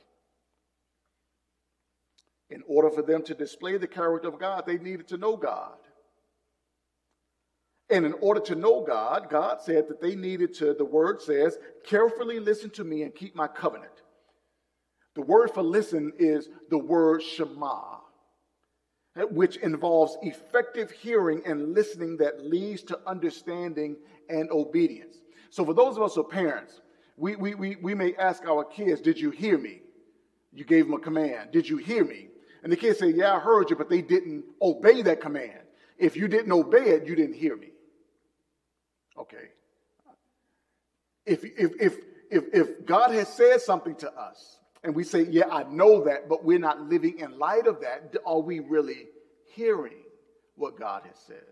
In 2.51 2.63
order 2.67 2.91
for 2.91 3.03
them 3.03 3.23
to 3.25 3.35
display 3.35 3.77
the 3.77 3.87
character 3.87 4.29
of 4.29 4.39
God, 4.39 4.65
they 4.67 4.79
needed 4.79 5.09
to 5.09 5.19
know 5.19 5.37
God. 5.37 5.77
And 7.91 8.05
in 8.05 8.15
order 8.21 8.41
to 8.41 8.55
know 8.55 8.83
God, 8.83 9.29
God 9.31 9.61
said 9.63 9.89
that 9.89 10.01
they 10.01 10.15
needed 10.15 10.55
to, 10.55 10.75
the 10.75 10.85
word 10.85 11.23
says, 11.23 11.59
carefully 11.85 12.39
listen 12.39 12.71
to 12.71 12.85
me 12.85 13.03
and 13.03 13.15
keep 13.15 13.35
my 13.35 13.49
covenant. 13.49 13.93
The 15.15 15.23
word 15.23 15.51
for 15.53 15.63
listen 15.63 16.13
is 16.19 16.49
the 16.71 16.79
word 16.79 17.23
Shema, 17.23 17.97
which 19.31 19.57
involves 19.57 20.17
effective 20.23 20.91
hearing 20.91 21.43
and 21.47 21.75
listening 21.75 22.19
that 22.19 22.45
leads 22.45 22.83
to 22.85 23.01
understanding 23.07 23.97
and 24.29 24.51
obedience. 24.51 25.17
So, 25.51 25.65
for 25.65 25.75
those 25.75 25.97
of 25.97 26.03
us 26.03 26.15
who 26.15 26.21
are 26.21 26.29
parents, 26.29 26.81
we, 27.17 27.37
we, 27.37 27.55
we, 27.55 27.77
we 27.77 27.95
may 27.95 28.15
ask 28.15 28.47
our 28.47 28.65
kids, 28.65 29.01
Did 29.01 29.19
you 29.19 29.31
hear 29.31 29.59
me? 29.59 29.81
You 30.53 30.65
gave 30.65 30.85
them 30.85 30.95
a 30.95 31.01
command. 31.01 31.51
Did 31.53 31.69
you 31.69 31.79
hear 31.79 32.05
me? 32.05 32.28
And 32.63 32.73
the 32.73 32.77
kids 32.77 32.99
say, 32.99 33.11
Yeah, 33.11 33.35
I 33.35 33.41
heard 33.41 33.71
you, 33.71 33.77
but 33.77 33.89
they 33.89 34.03
didn't 34.03 34.45
obey 34.61 35.03
that 35.03 35.21
command. 35.21 35.61
If 35.99 36.17
you 36.17 36.29
didn't 36.29 36.53
obey 36.53 36.91
it, 36.91 37.07
you 37.07 37.15
didn't 37.17 37.37
hear 37.37 37.57
me. 37.57 37.71
Okay. 39.19 39.49
If, 41.27 41.45
if, 41.45 41.73
if, 41.81 41.97
if, 42.31 42.45
if 42.53 42.87
God 42.87 43.11
has 43.11 43.29
said 43.29 43.61
something 43.61 43.95
to 43.97 44.13
us 44.13 44.59
and 44.83 44.95
we 44.95 45.05
say, 45.05 45.23
Yeah, 45.23 45.49
I 45.51 45.65
know 45.65 46.05
that, 46.05 46.29
but 46.29 46.45
we're 46.45 46.59
not 46.59 46.83
living 46.83 47.19
in 47.19 47.39
light 47.39 47.67
of 47.67 47.81
that, 47.81 48.17
are 48.27 48.41
we 48.41 48.61
really 48.61 49.07
hearing 49.55 50.03
what 50.57 50.79
God 50.79 51.03
has 51.07 51.17
said? 51.27 51.43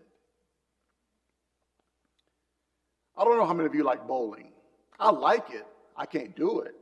I 3.17 3.23
don't 3.23 3.37
know 3.37 3.45
how 3.45 3.53
many 3.53 3.65
of 3.65 3.73
you 3.73 3.83
like 3.83 4.07
bowling. 4.07 4.51
I 4.99 5.09
like 5.09 5.49
it. 5.51 5.65
I 5.95 6.05
can't 6.05 6.35
do 6.35 6.59
it, 6.59 6.75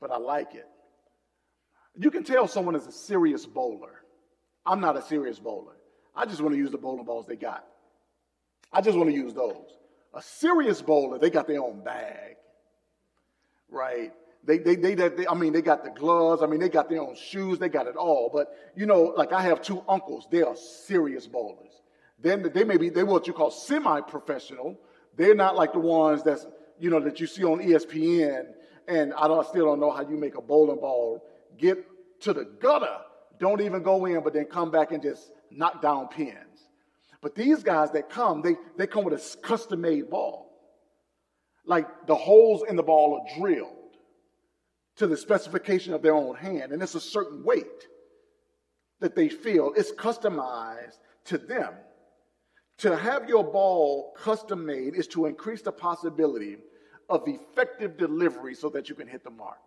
but 0.00 0.12
I 0.12 0.18
like 0.18 0.54
it. 0.54 0.68
You 1.98 2.10
can 2.10 2.24
tell 2.24 2.46
someone 2.46 2.74
is 2.76 2.86
a 2.86 2.92
serious 2.92 3.46
bowler. 3.46 4.02
I'm 4.64 4.80
not 4.80 4.96
a 4.96 5.02
serious 5.02 5.38
bowler. 5.38 5.76
I 6.14 6.26
just 6.26 6.40
want 6.40 6.54
to 6.54 6.58
use 6.58 6.70
the 6.70 6.78
bowling 6.78 7.04
balls 7.04 7.26
they 7.26 7.36
got. 7.36 7.64
I 8.72 8.80
just 8.80 8.96
want 8.96 9.10
to 9.10 9.16
use 9.16 9.34
those. 9.34 9.78
A 10.14 10.22
serious 10.22 10.82
bowler, 10.82 11.18
they 11.18 11.30
got 11.30 11.46
their 11.46 11.62
own 11.62 11.82
bag, 11.84 12.36
right? 13.70 14.12
They, 14.44 14.58
they, 14.58 14.74
they, 14.74 14.94
they, 14.94 15.26
I 15.28 15.34
mean, 15.34 15.52
they 15.52 15.62
got 15.62 15.84
the 15.84 15.90
gloves. 15.90 16.42
I 16.42 16.46
mean, 16.46 16.60
they 16.60 16.68
got 16.68 16.88
their 16.88 17.02
own 17.02 17.14
shoes. 17.14 17.58
They 17.58 17.68
got 17.68 17.86
it 17.86 17.96
all. 17.96 18.30
But, 18.32 18.48
you 18.74 18.86
know, 18.86 19.14
like 19.16 19.32
I 19.32 19.42
have 19.42 19.60
two 19.60 19.82
uncles. 19.88 20.26
They 20.30 20.42
are 20.42 20.56
serious 20.56 21.26
bowlers. 21.26 21.82
Then 22.18 22.50
they 22.52 22.64
may 22.64 22.76
be, 22.76 22.88
they're 22.88 23.06
what 23.06 23.26
you 23.26 23.32
call 23.32 23.50
semi-professional. 23.50 24.78
They're 25.16 25.34
not 25.34 25.56
like 25.56 25.72
the 25.72 25.78
ones 25.78 26.22
that's, 26.22 26.46
you 26.78 26.90
know, 26.90 27.00
that 27.00 27.20
you 27.20 27.26
see 27.26 27.44
on 27.44 27.58
ESPN. 27.58 28.46
And 28.88 29.12
I 29.14 29.28
don't, 29.28 29.46
still 29.46 29.66
don't 29.66 29.80
know 29.80 29.90
how 29.90 30.02
you 30.08 30.16
make 30.16 30.36
a 30.36 30.42
bowling 30.42 30.80
ball 30.80 31.22
get 31.58 31.84
to 32.20 32.32
the 32.32 32.44
gutter, 32.44 32.98
don't 33.38 33.60
even 33.60 33.82
go 33.82 34.04
in, 34.06 34.22
but 34.22 34.32
then 34.32 34.44
come 34.44 34.70
back 34.70 34.92
and 34.92 35.02
just 35.02 35.32
knock 35.50 35.80
down 35.80 36.08
pins. 36.08 36.68
But 37.22 37.34
these 37.34 37.62
guys 37.62 37.90
that 37.92 38.08
come, 38.10 38.42
they, 38.42 38.56
they 38.76 38.86
come 38.86 39.04
with 39.04 39.14
a 39.14 39.36
custom 39.42 39.82
made 39.82 40.10
ball. 40.10 40.50
Like 41.66 42.06
the 42.06 42.14
holes 42.14 42.62
in 42.68 42.76
the 42.76 42.82
ball 42.82 43.20
are 43.20 43.38
drilled 43.38 43.76
to 44.96 45.06
the 45.06 45.16
specification 45.16 45.92
of 45.92 46.02
their 46.02 46.14
own 46.14 46.36
hand, 46.36 46.72
and 46.72 46.82
it's 46.82 46.94
a 46.94 47.00
certain 47.00 47.44
weight 47.44 47.86
that 49.00 49.14
they 49.14 49.28
feel. 49.28 49.72
It's 49.76 49.92
customized 49.92 50.98
to 51.26 51.38
them. 51.38 51.74
To 52.78 52.96
have 52.96 53.28
your 53.28 53.44
ball 53.44 54.14
custom 54.16 54.64
made 54.64 54.94
is 54.94 55.06
to 55.08 55.26
increase 55.26 55.62
the 55.62 55.72
possibility 55.72 56.56
of 57.10 57.24
effective 57.26 57.98
delivery 57.98 58.54
so 58.54 58.70
that 58.70 58.88
you 58.88 58.94
can 58.94 59.06
hit 59.06 59.22
the 59.24 59.30
mark. 59.30 59.58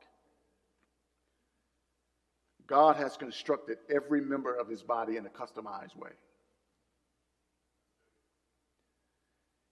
God 2.68 2.96
has 2.96 3.18
constructed 3.18 3.78
every 3.94 4.22
member 4.22 4.54
of 4.54 4.68
his 4.68 4.82
body 4.82 5.18
in 5.18 5.26
a 5.26 5.30
customized 5.30 5.96
way. 5.96 6.12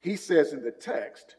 He 0.01 0.15
says 0.15 0.51
in 0.51 0.63
the 0.63 0.71
text, 0.71 1.35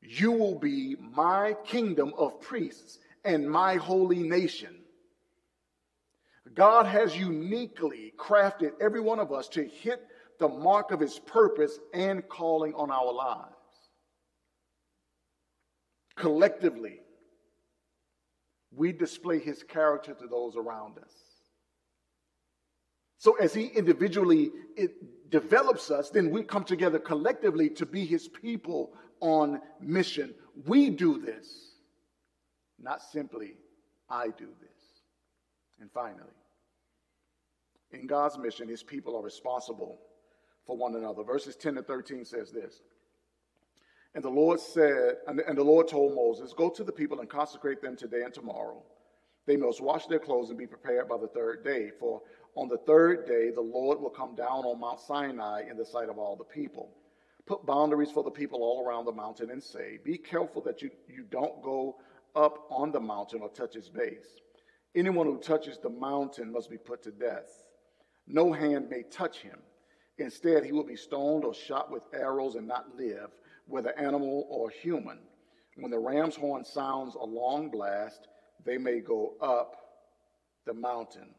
You 0.00 0.32
will 0.32 0.58
be 0.58 0.96
my 0.96 1.56
kingdom 1.64 2.12
of 2.16 2.40
priests 2.40 2.98
and 3.24 3.50
my 3.50 3.76
holy 3.76 4.22
nation. 4.22 4.76
God 6.54 6.86
has 6.86 7.16
uniquely 7.16 8.12
crafted 8.18 8.72
every 8.80 9.00
one 9.00 9.20
of 9.20 9.32
us 9.32 9.48
to 9.50 9.64
hit 9.64 10.06
the 10.38 10.48
mark 10.48 10.90
of 10.90 11.00
his 11.00 11.18
purpose 11.18 11.78
and 11.92 12.26
calling 12.28 12.74
on 12.74 12.90
our 12.90 13.12
lives. 13.12 13.54
Collectively, 16.16 16.99
we 18.74 18.92
display 18.92 19.38
his 19.38 19.62
character 19.62 20.14
to 20.14 20.26
those 20.26 20.56
around 20.56 20.98
us. 20.98 21.12
So 23.18 23.34
as 23.34 23.52
he 23.52 23.66
individually 23.66 24.50
develops 25.28 25.90
us, 25.90 26.10
then 26.10 26.30
we 26.30 26.42
come 26.42 26.64
together 26.64 26.98
collectively 26.98 27.68
to 27.70 27.84
be 27.84 28.06
his 28.06 28.28
people 28.28 28.94
on 29.20 29.60
mission. 29.80 30.34
We 30.66 30.90
do 30.90 31.20
this, 31.20 31.74
not 32.78 33.02
simply 33.02 33.56
I 34.08 34.28
do 34.28 34.48
this. 34.60 34.70
And 35.80 35.90
finally, 35.92 36.24
in 37.92 38.06
God's 38.06 38.38
mission, 38.38 38.68
his 38.68 38.82
people 38.82 39.16
are 39.16 39.22
responsible 39.22 39.98
for 40.66 40.76
one 40.76 40.94
another. 40.94 41.22
Verses 41.22 41.56
10 41.56 41.74
to 41.74 41.82
13 41.82 42.24
says 42.24 42.50
this 42.50 42.80
And 44.14 44.24
the 44.24 44.30
Lord 44.30 44.58
said, 44.58 45.18
and, 45.28 45.56
the 45.56 45.64
Lord 45.64 45.86
told 45.86 46.14
Moses, 46.14 46.52
Go 46.52 46.68
to 46.70 46.82
the 46.82 46.92
people 46.92 47.20
and 47.20 47.28
consecrate 47.28 47.80
them 47.80 47.96
today 47.96 48.22
and 48.22 48.34
tomorrow. 48.34 48.82
They 49.46 49.56
must 49.56 49.80
wash 49.80 50.06
their 50.06 50.18
clothes 50.18 50.50
and 50.50 50.58
be 50.58 50.66
prepared 50.66 51.08
by 51.08 51.16
the 51.18 51.28
third 51.28 51.64
day. 51.64 51.90
For 51.98 52.20
on 52.56 52.68
the 52.68 52.78
third 52.78 53.26
day, 53.26 53.50
the 53.50 53.60
Lord 53.60 54.00
will 54.00 54.10
come 54.10 54.34
down 54.34 54.64
on 54.64 54.80
Mount 54.80 55.00
Sinai 55.00 55.62
in 55.70 55.76
the 55.76 55.84
sight 55.84 56.08
of 56.08 56.18
all 56.18 56.36
the 56.36 56.44
people. 56.44 56.90
Put 57.46 57.66
boundaries 57.66 58.10
for 58.10 58.22
the 58.22 58.30
people 58.30 58.62
all 58.62 58.84
around 58.86 59.06
the 59.06 59.12
mountain 59.12 59.50
and 59.50 59.62
say, 59.62 59.98
Be 60.04 60.18
careful 60.18 60.60
that 60.62 60.82
you, 60.82 60.90
you 61.08 61.24
don't 61.30 61.62
go 61.62 61.96
up 62.34 62.66
on 62.70 62.92
the 62.92 63.00
mountain 63.00 63.40
or 63.42 63.48
touch 63.48 63.76
its 63.76 63.88
base. 63.88 64.40
Anyone 64.94 65.26
who 65.26 65.38
touches 65.38 65.78
the 65.78 65.90
mountain 65.90 66.52
must 66.52 66.68
be 66.68 66.76
put 66.76 67.02
to 67.04 67.12
death. 67.12 67.64
No 68.26 68.52
hand 68.52 68.88
may 68.90 69.02
touch 69.02 69.38
him. 69.38 69.58
Instead, 70.18 70.64
he 70.64 70.72
will 70.72 70.84
be 70.84 70.96
stoned 70.96 71.44
or 71.44 71.54
shot 71.54 71.90
with 71.90 72.02
arrows 72.12 72.56
and 72.56 72.66
not 72.66 72.96
live 72.96 73.30
whether 73.70 73.98
animal 73.98 74.46
or 74.50 74.70
human. 74.70 75.18
When 75.76 75.90
the 75.90 75.98
ram's 75.98 76.36
horn 76.36 76.64
sounds 76.64 77.14
a 77.14 77.24
long 77.24 77.70
blast, 77.70 78.28
they 78.64 78.76
may 78.76 79.00
go 79.00 79.34
up 79.40 79.76
the 80.66 80.74
mountain. 80.74 81.34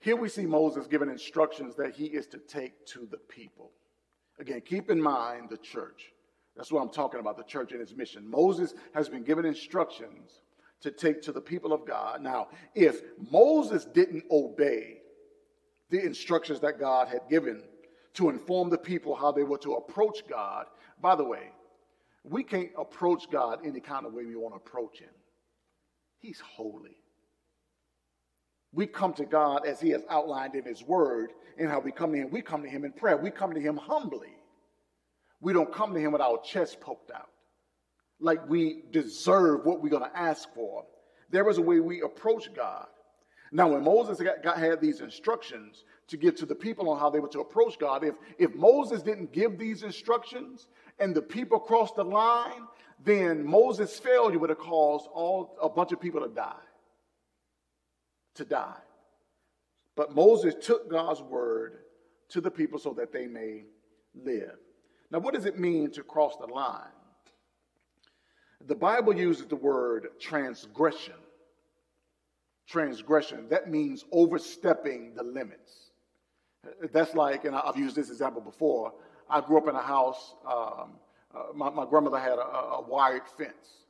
Here 0.00 0.16
we 0.16 0.28
see 0.28 0.44
Moses 0.44 0.86
giving 0.86 1.08
instructions 1.08 1.74
that 1.76 1.94
he 1.94 2.06
is 2.06 2.26
to 2.28 2.38
take 2.38 2.84
to 2.88 3.08
the 3.10 3.16
people. 3.16 3.72
Again, 4.38 4.60
keep 4.60 4.90
in 4.90 5.00
mind 5.00 5.48
the 5.48 5.56
church. 5.56 6.12
That's 6.56 6.70
what 6.70 6.82
I'm 6.82 6.90
talking 6.90 7.20
about, 7.20 7.36
the 7.36 7.44
church 7.44 7.72
and 7.72 7.80
its 7.80 7.94
mission. 7.94 8.28
Moses 8.28 8.74
has 8.94 9.08
been 9.08 9.24
given 9.24 9.44
instructions 9.44 10.42
to 10.82 10.90
take 10.90 11.22
to 11.22 11.32
the 11.32 11.40
people 11.40 11.72
of 11.72 11.86
God. 11.86 12.20
Now, 12.20 12.48
if 12.74 13.00
Moses 13.30 13.86
didn't 13.86 14.24
obey 14.30 14.98
the 15.90 16.04
instructions 16.04 16.60
that 16.60 16.78
God 16.78 17.08
had 17.08 17.22
given 17.30 17.62
to 18.14 18.30
inform 18.30 18.70
the 18.70 18.78
people 18.78 19.14
how 19.14 19.32
they 19.32 19.42
were 19.42 19.58
to 19.58 19.74
approach 19.74 20.26
God. 20.28 20.66
By 21.00 21.16
the 21.16 21.24
way, 21.24 21.50
we 22.22 22.42
can't 22.42 22.70
approach 22.78 23.30
God 23.30 23.60
any 23.64 23.80
kind 23.80 24.06
of 24.06 24.14
way 24.14 24.24
we 24.24 24.36
want 24.36 24.54
to 24.54 24.56
approach 24.56 24.98
Him. 24.98 25.10
He's 26.20 26.40
holy. 26.40 26.96
We 28.72 28.86
come 28.86 29.12
to 29.14 29.24
God 29.24 29.66
as 29.66 29.80
He 29.80 29.90
has 29.90 30.02
outlined 30.08 30.54
in 30.54 30.64
His 30.64 30.82
Word, 30.82 31.32
and 31.58 31.68
how 31.68 31.80
we 31.80 31.92
come 31.92 32.12
to 32.12 32.18
Him. 32.18 32.30
We 32.30 32.42
come 32.42 32.62
to 32.62 32.68
Him 32.68 32.84
in 32.84 32.92
prayer. 32.92 33.16
We 33.16 33.30
come 33.30 33.52
to 33.52 33.60
Him 33.60 33.76
humbly. 33.76 34.34
We 35.40 35.52
don't 35.52 35.72
come 35.72 35.92
to 35.94 36.00
Him 36.00 36.12
with 36.12 36.22
our 36.22 36.40
chest 36.42 36.80
poked 36.80 37.10
out, 37.10 37.28
like 38.20 38.48
we 38.48 38.84
deserve 38.90 39.64
what 39.64 39.82
we're 39.82 39.90
going 39.90 40.10
to 40.10 40.18
ask 40.18 40.52
for. 40.54 40.84
There 41.30 41.48
is 41.50 41.58
a 41.58 41.62
way 41.62 41.80
we 41.80 42.00
approach 42.00 42.52
God. 42.54 42.86
Now, 43.52 43.68
when 43.68 43.84
Moses 43.84 44.20
got, 44.20 44.42
got, 44.42 44.58
had 44.58 44.80
these 44.80 45.00
instructions 45.00 45.84
to 46.08 46.16
give 46.16 46.36
to 46.36 46.46
the 46.46 46.54
people 46.54 46.88
on 46.90 46.98
how 46.98 47.10
they 47.10 47.20
were 47.20 47.28
to 47.28 47.40
approach 47.40 47.78
God, 47.78 48.04
if, 48.04 48.14
if 48.38 48.54
Moses 48.54 49.02
didn't 49.02 49.32
give 49.32 49.58
these 49.58 49.82
instructions 49.82 50.68
and 50.98 51.14
the 51.14 51.22
people 51.22 51.58
crossed 51.58 51.96
the 51.96 52.04
line, 52.04 52.66
then 53.02 53.44
Moses' 53.44 53.98
failure 53.98 54.38
would 54.38 54.50
have 54.50 54.58
caused 54.58 55.08
all 55.12 55.56
a 55.60 55.68
bunch 55.68 55.92
of 55.92 56.00
people 56.00 56.20
to 56.20 56.28
die. 56.28 56.52
To 58.36 58.44
die. 58.44 58.80
But 59.96 60.14
Moses 60.14 60.54
took 60.60 60.90
God's 60.90 61.22
word 61.22 61.78
to 62.30 62.40
the 62.40 62.50
people 62.50 62.78
so 62.78 62.92
that 62.94 63.12
they 63.12 63.26
may 63.26 63.64
live. 64.14 64.56
Now, 65.10 65.20
what 65.20 65.34
does 65.34 65.46
it 65.46 65.58
mean 65.58 65.90
to 65.92 66.02
cross 66.02 66.36
the 66.36 66.52
line? 66.52 66.80
The 68.66 68.74
Bible 68.74 69.14
uses 69.14 69.46
the 69.46 69.56
word 69.56 70.08
transgression 70.18 71.14
transgression. 72.66 73.46
That 73.50 73.70
means 73.70 74.04
overstepping 74.12 75.14
the 75.14 75.22
limits. 75.22 75.83
That's 76.92 77.14
like, 77.14 77.44
and 77.44 77.54
I've 77.54 77.76
used 77.76 77.96
this 77.96 78.10
example 78.10 78.40
before. 78.40 78.92
I 79.28 79.40
grew 79.40 79.58
up 79.58 79.68
in 79.68 79.74
a 79.74 79.82
house, 79.82 80.34
um, 80.46 80.92
uh, 81.34 81.52
my, 81.54 81.70
my, 81.70 81.84
grandmother 81.84 82.18
had 82.18 82.38
a, 82.38 82.46
a, 82.46 82.82
wired 82.82 83.22
fence, 83.36 83.86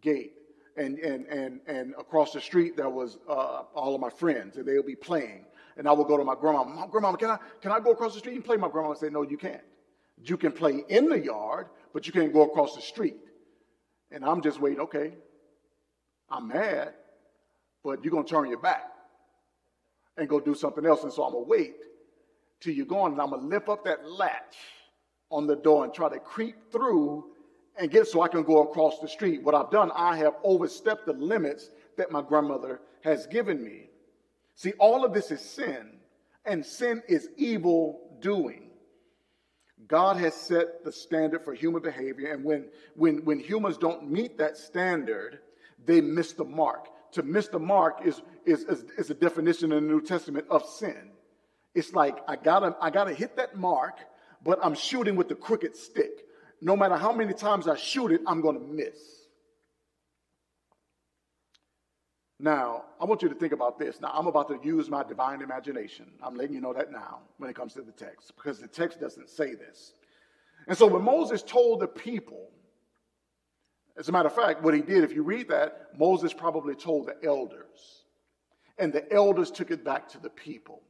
gate, 0.00 0.32
and, 0.76 0.98
and, 0.98 1.26
and, 1.26 1.60
and 1.66 1.94
across 1.98 2.32
the 2.32 2.40
street 2.40 2.76
there 2.76 2.88
was 2.88 3.18
uh, 3.28 3.62
all 3.74 3.94
of 3.94 4.00
my 4.00 4.10
friends, 4.10 4.56
and 4.56 4.66
they 4.66 4.74
would 4.74 4.86
be 4.86 4.96
playing. 4.96 5.44
And 5.76 5.86
I 5.86 5.92
would 5.92 6.08
go 6.08 6.16
to 6.16 6.24
my 6.24 6.34
grandma, 6.34 6.64
my 6.64 6.86
grandma, 6.88 7.12
can 7.12 7.30
I, 7.30 7.38
can 7.60 7.70
I 7.70 7.78
go 7.78 7.92
across 7.92 8.14
the 8.14 8.18
street 8.18 8.34
and 8.34 8.44
play? 8.44 8.56
My 8.56 8.68
grandma 8.68 8.88
would 8.88 8.98
say, 8.98 9.10
no, 9.10 9.22
you 9.22 9.36
can't. 9.36 9.62
You 10.24 10.36
can 10.36 10.50
play 10.50 10.82
in 10.88 11.08
the 11.08 11.18
yard, 11.18 11.68
but 11.92 12.06
you 12.06 12.12
can't 12.12 12.32
go 12.32 12.42
across 12.42 12.74
the 12.74 12.82
street. 12.82 13.16
And 14.10 14.24
I'm 14.24 14.42
just 14.42 14.60
waiting, 14.60 14.80
okay, 14.80 15.12
I'm 16.30 16.48
mad, 16.48 16.94
but 17.84 18.04
you're 18.04 18.22
to 18.22 18.28
turn 18.28 18.48
your 18.48 18.58
back 18.58 18.90
and 20.16 20.28
go 20.28 20.40
do 20.40 20.54
something 20.54 20.84
else. 20.84 21.04
And 21.04 21.12
so 21.12 21.22
I'm 21.22 21.32
to 21.32 21.38
wait 21.38 21.76
till 22.60 22.74
you're 22.74 22.86
gone 22.86 23.12
and 23.12 23.20
I'm 23.20 23.30
going 23.30 23.42
to 23.42 23.48
lift 23.48 23.68
up 23.68 23.84
that 23.84 24.08
latch 24.08 24.56
on 25.30 25.46
the 25.46 25.56
door 25.56 25.84
and 25.84 25.92
try 25.92 26.08
to 26.08 26.18
creep 26.18 26.70
through 26.72 27.24
and 27.78 27.90
get 27.90 28.08
so 28.08 28.22
I 28.22 28.28
can 28.28 28.42
go 28.42 28.62
across 28.62 28.98
the 28.98 29.08
street. 29.08 29.42
What 29.42 29.54
I've 29.54 29.70
done, 29.70 29.90
I 29.94 30.16
have 30.16 30.34
overstepped 30.42 31.06
the 31.06 31.12
limits 31.12 31.70
that 31.96 32.10
my 32.10 32.22
grandmother 32.22 32.80
has 33.02 33.26
given 33.26 33.62
me. 33.62 33.90
See, 34.56 34.72
all 34.78 35.04
of 35.04 35.14
this 35.14 35.30
is 35.30 35.40
sin, 35.40 35.98
and 36.44 36.64
sin 36.64 37.02
is 37.08 37.28
evil 37.36 38.16
doing. 38.20 38.70
God 39.86 40.16
has 40.16 40.34
set 40.34 40.84
the 40.84 40.90
standard 40.90 41.44
for 41.44 41.54
human 41.54 41.82
behavior, 41.82 42.32
and 42.32 42.42
when, 42.42 42.68
when, 42.96 43.24
when 43.24 43.38
humans 43.38 43.78
don't 43.78 44.10
meet 44.10 44.36
that 44.38 44.56
standard, 44.56 45.38
they 45.84 46.00
miss 46.00 46.32
the 46.32 46.44
mark 46.44 46.88
to 47.12 47.22
miss 47.22 47.48
the 47.48 47.58
mark 47.58 48.00
is, 48.04 48.22
is, 48.44 48.64
is, 48.64 48.84
is 48.96 49.10
a 49.10 49.14
definition 49.14 49.72
in 49.72 49.86
the 49.86 49.92
New 49.92 50.00
Testament 50.00 50.46
of 50.50 50.64
sin. 50.64 51.10
It's 51.78 51.94
like 51.94 52.18
I 52.26 52.34
gotta, 52.34 52.76
I 52.80 52.90
gotta 52.90 53.14
hit 53.14 53.36
that 53.36 53.56
mark, 53.56 53.98
but 54.42 54.58
I'm 54.62 54.74
shooting 54.74 55.14
with 55.14 55.28
the 55.28 55.36
crooked 55.36 55.76
stick. 55.76 56.24
No 56.60 56.76
matter 56.76 56.96
how 56.96 57.12
many 57.12 57.32
times 57.32 57.68
I 57.68 57.76
shoot 57.76 58.10
it, 58.10 58.20
I'm 58.26 58.40
gonna 58.40 58.58
miss. 58.58 58.98
Now, 62.40 62.84
I 63.00 63.04
want 63.04 63.22
you 63.22 63.28
to 63.28 63.34
think 63.34 63.52
about 63.52 63.78
this. 63.78 64.00
Now, 64.00 64.10
I'm 64.12 64.26
about 64.26 64.48
to 64.48 64.58
use 64.62 64.90
my 64.90 65.04
divine 65.04 65.40
imagination. 65.40 66.06
I'm 66.20 66.34
letting 66.34 66.54
you 66.54 66.60
know 66.60 66.72
that 66.72 66.90
now 66.90 67.20
when 67.36 67.48
it 67.48 67.54
comes 67.54 67.74
to 67.74 67.82
the 67.82 67.92
text, 67.92 68.32
because 68.36 68.58
the 68.58 68.68
text 68.68 69.00
doesn't 69.00 69.28
say 69.28 69.54
this. 69.54 69.92
And 70.66 70.76
so 70.76 70.86
when 70.86 71.02
Moses 71.02 71.42
told 71.42 71.80
the 71.80 71.86
people 71.86 72.50
as 73.96 74.08
a 74.08 74.12
matter 74.12 74.28
of 74.28 74.34
fact, 74.34 74.62
what 74.62 74.74
he 74.74 74.80
did, 74.80 75.02
if 75.02 75.12
you 75.12 75.24
read 75.24 75.48
that, 75.48 75.88
Moses 75.96 76.32
probably 76.32 76.76
told 76.76 77.06
the 77.06 77.16
elders. 77.24 78.04
And 78.78 78.92
the 78.92 79.12
elders 79.12 79.50
took 79.50 79.72
it 79.72 79.84
back 79.84 80.08
to 80.10 80.18
the 80.18 80.30
people, 80.30 80.82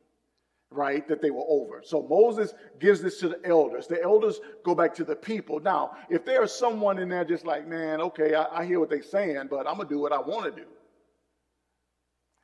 right? 0.71 1.07
That 1.09 1.23
they 1.23 1.31
were 1.31 1.45
over. 1.49 1.83
So 1.85 2.03
Moses 2.03 2.53
gives 2.79 3.01
this 3.01 3.19
to 3.21 3.29
the 3.29 3.41
elders. 3.45 3.87
The 3.87 4.03
elders 4.03 4.41
go 4.65 4.75
back 4.75 4.95
to 4.97 5.05
the 5.05 5.17
people. 5.17 5.61
Now, 5.61 5.93
if 6.11 6.25
there's 6.25 6.53
someone 6.53 6.99
in 6.99 7.09
there 7.09 7.25
just 7.25 7.45
like, 7.45 7.67
man, 7.67 8.01
okay, 8.01 8.35
I, 8.35 8.61
I 8.61 8.65
hear 8.67 8.81
what 8.81 8.91
they're 8.91 9.03
saying, 9.03 9.49
but 9.51 9.67
I'm 9.67 9.77
going 9.77 9.89
to 9.89 9.95
do 9.95 10.01
what 10.01 10.13
I 10.13 10.19
want 10.19 10.45
to 10.45 10.63
do. 10.63 10.67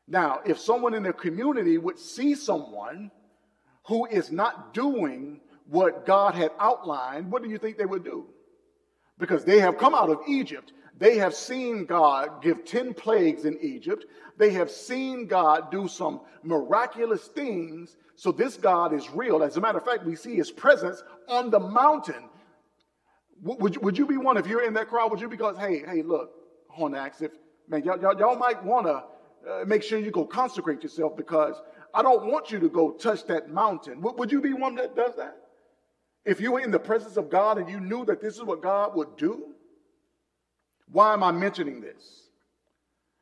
Now, 0.06 0.40
if 0.44 0.58
someone 0.58 0.94
in 0.94 1.02
their 1.02 1.12
community 1.12 1.78
would 1.78 1.98
see 1.98 2.34
someone 2.34 3.10
who 3.86 4.06
is 4.06 4.30
not 4.30 4.74
doing 4.74 5.40
what 5.66 6.06
God 6.06 6.34
had 6.34 6.50
outlined, 6.58 7.30
what 7.30 7.42
do 7.42 7.48
you 7.48 7.58
think 7.58 7.78
they 7.78 7.86
would 7.86 8.04
do? 8.04 8.26
because 9.18 9.44
they 9.44 9.60
have 9.60 9.78
come 9.78 9.94
out 9.94 10.10
of 10.10 10.20
Egypt. 10.28 10.72
They 10.96 11.18
have 11.18 11.34
seen 11.34 11.86
God 11.86 12.42
give 12.42 12.64
10 12.64 12.94
plagues 12.94 13.44
in 13.44 13.58
Egypt. 13.60 14.04
They 14.38 14.50
have 14.50 14.70
seen 14.70 15.26
God 15.26 15.70
do 15.70 15.88
some 15.88 16.20
miraculous 16.42 17.26
things. 17.26 17.96
So 18.16 18.30
this 18.30 18.56
God 18.56 18.92
is 18.92 19.10
real. 19.10 19.42
As 19.42 19.56
a 19.56 19.60
matter 19.60 19.78
of 19.78 19.84
fact, 19.84 20.04
we 20.04 20.14
see 20.14 20.36
his 20.36 20.50
presence 20.50 21.02
on 21.28 21.50
the 21.50 21.58
mountain. 21.58 22.28
Would, 23.42 23.76
would 23.78 23.98
you 23.98 24.06
be 24.06 24.16
one 24.16 24.36
if 24.36 24.46
you're 24.46 24.64
in 24.64 24.74
that 24.74 24.88
crowd? 24.88 25.10
Would 25.10 25.20
you 25.20 25.28
be 25.28 25.36
because, 25.36 25.58
hey, 25.58 25.82
hey, 25.86 26.02
look, 26.02 26.30
Hornax, 26.76 27.20
if 27.22 27.32
man, 27.68 27.82
y'all, 27.82 28.00
y'all, 28.00 28.18
y'all 28.18 28.36
might 28.36 28.62
want 28.62 28.86
to 28.86 29.02
uh, 29.50 29.64
make 29.66 29.82
sure 29.82 29.98
you 29.98 30.10
go 30.10 30.24
consecrate 30.24 30.82
yourself 30.82 31.16
because 31.16 31.60
I 31.92 32.02
don't 32.02 32.26
want 32.26 32.50
you 32.50 32.60
to 32.60 32.68
go 32.68 32.92
touch 32.92 33.26
that 33.26 33.50
mountain. 33.50 34.00
Would, 34.00 34.18
would 34.18 34.32
you 34.32 34.40
be 34.40 34.52
one 34.52 34.76
that 34.76 34.94
does 34.94 35.16
that? 35.16 35.36
If 36.24 36.40
you 36.40 36.52
were 36.52 36.60
in 36.60 36.70
the 36.70 36.78
presence 36.78 37.16
of 37.16 37.28
God 37.30 37.58
and 37.58 37.68
you 37.68 37.80
knew 37.80 38.04
that 38.06 38.20
this 38.20 38.36
is 38.36 38.42
what 38.42 38.62
God 38.62 38.94
would 38.94 39.16
do, 39.16 39.53
why 40.90 41.12
am 41.12 41.22
I 41.22 41.32
mentioning 41.32 41.80
this? 41.80 42.28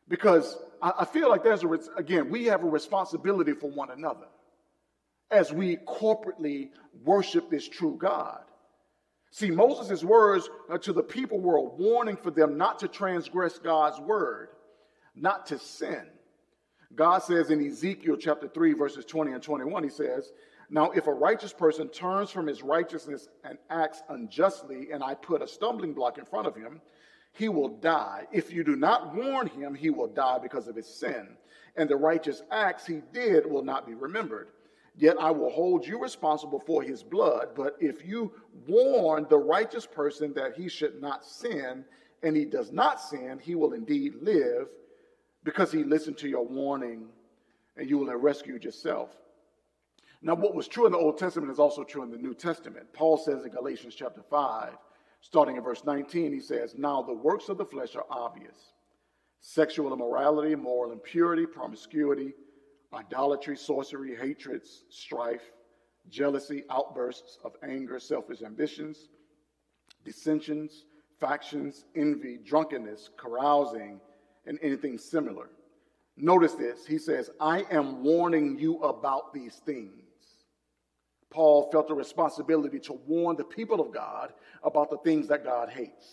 Because 0.09 0.57
I, 0.81 1.05
feel 1.05 1.31
like 1.31 1.45
there's 1.45 1.63
a, 1.63 1.69
again, 1.97 2.29
we 2.29 2.47
have 2.47 2.65
a 2.65 2.69
responsibility 2.69 3.53
for 3.53 3.71
one 3.71 3.91
another 3.91 4.27
as 5.31 5.53
we 5.53 5.77
corporately 5.77 6.71
worship 7.05 7.49
this 7.49 7.67
true 7.69 7.97
God. 7.99 8.41
See, 9.31 9.51
Moses' 9.51 10.05
words 10.05 10.51
uh, 10.71 10.77
to 10.79 10.93
the 10.93 11.03
people 11.03 11.41
were 11.41 11.57
a 11.57 11.63
warning 11.63 12.17
for 12.17 12.31
them 12.31 12.59
not 12.59 12.81
to 12.81 12.89
transgress 12.89 13.59
God's 13.59 13.99
word, 14.01 14.49
not 15.15 15.47
to 15.47 15.59
sin. 15.59 16.07
God 16.95 17.21
says 17.21 17.51
in 17.51 17.67
Ezekiel 17.67 18.17
chapter 18.19 18.49
3, 18.49 18.75
verses 18.75 19.07
20 19.07 19.33
and 19.33 19.43
21, 19.43 19.85
He 19.85 19.89
says, 19.89 20.31
now, 20.73 20.91
if 20.93 21.07
a 21.07 21.13
righteous 21.13 21.53
person 21.53 21.91
turns 21.91 22.31
from 22.31 22.47
his 22.47 22.63
righteousness 22.63 23.29
and 23.45 23.59
acts 23.69 24.03
unjustly, 24.09 24.89
and 24.91 25.05
I 25.05 25.15
put 25.15 25.43
a 25.43 25.47
stumbling 25.47 25.93
block 25.93 26.17
in 26.17 26.25
front 26.25 26.47
of 26.47 26.57
him, 26.57 26.81
he 27.33 27.49
will 27.49 27.69
die. 27.69 28.27
If 28.33 28.53
you 28.53 28.63
do 28.63 28.77
not 28.77 29.15
warn 29.15 29.47
him, 29.47 29.75
he 29.75 29.91
will 29.91 30.09
die 30.09 30.39
because 30.39 30.69
of 30.69 30.77
his 30.77 30.87
sin. 30.87 31.29
And 31.77 31.89
the 31.89 31.97
righteous 31.97 32.43
acts 32.51 32.87
he 32.87 33.01
did 33.13 33.51
will 33.51 33.65
not 33.65 33.87
be 33.87 33.95
remembered. 33.95 34.49
Yet 34.95 35.17
I 35.19 35.31
will 35.31 35.51
hold 35.51 35.87
you 35.87 35.99
responsible 35.99 36.61
for 36.61 36.83
his 36.83 37.03
blood. 37.03 37.49
But 37.57 37.77
if 37.81 38.05
you 38.05 38.33
warn 38.69 39.27
the 39.31 39.39
righteous 39.39 39.87
person 39.87 40.35
that 40.35 40.55
he 40.55 40.69
should 40.69 41.01
not 41.01 41.25
sin, 41.25 41.85
and 42.23 42.37
he 42.37 42.45
does 42.45 42.71
not 42.71 43.01
sin, 43.01 43.41
he 43.43 43.55
will 43.55 43.73
indeed 43.73 44.15
live 44.21 44.69
because 45.45 45.73
he 45.73 45.83
listened 45.83 46.19
to 46.19 46.29
your 46.29 46.45
warning, 46.47 47.07
and 47.77 47.89
you 47.89 47.99
will 47.99 48.11
have 48.11 48.21
rescued 48.21 48.65
yourself. 48.65 49.11
Now, 50.21 50.35
what 50.37 50.55
was 50.55 50.69
true 50.69 50.87
in 50.87 50.93
the 50.93 50.99
Old 50.99 51.19
Testament 51.19 51.51
is 51.51 51.59
also 51.59 51.83
true 51.83 52.05
in 52.05 52.11
the 52.11 52.19
New 52.19 52.35
Testament. 52.35 52.93
Paul 52.93 53.17
says 53.17 53.45
in 53.45 53.51
Galatians 53.51 53.97
chapter 53.97 54.23
5, 54.31 54.77
starting 55.23 55.57
in 55.57 55.63
verse 55.63 55.85
19, 55.85 56.33
he 56.33 56.41
says, 56.41 56.75
Now 56.77 57.01
the 57.01 57.15
works 57.15 57.49
of 57.49 57.57
the 57.57 57.65
flesh 57.65 57.97
are 57.97 58.07
obvious 58.11 58.73
sexual 59.45 59.93
immorality, 59.93 60.55
moral 60.55 60.93
impurity, 60.93 61.47
promiscuity 61.47 62.33
idolatry, 62.95 63.57
sorcery, 63.57 64.15
hatreds, 64.15 64.85
strife, 64.91 65.53
jealousy, 66.09 66.65
outbursts 66.71 67.39
of 67.45 67.53
anger, 67.63 67.99
selfish 67.99 68.43
ambitions, 68.43 69.09
dissensions, 70.05 70.85
factions, 71.21 71.85
envy, 71.95 72.39
drunkenness, 72.45 73.11
carousing, 73.17 74.01
and 74.47 74.59
anything 74.63 74.99
similar. 74.99 75.51
Notice 76.17 76.55
this. 76.55 76.85
He 76.85 76.99
says, 76.99 77.31
I 77.41 77.65
am 77.71 78.03
warning 78.03 78.59
you 78.59 78.79
about 78.83 79.33
these 79.33 79.57
things. 79.65 80.02
Paul 81.33 81.71
felt 81.73 81.91
a 81.91 81.95
responsibility 81.95 82.79
to 82.81 82.93
warn 83.07 83.37
the 83.37 83.45
people 83.45 83.81
of 83.81 83.91
God 83.91 84.35
about 84.63 84.91
the 84.91 84.99
things 84.99 85.29
that 85.29 85.43
God 85.43 85.71
hates. 85.71 86.07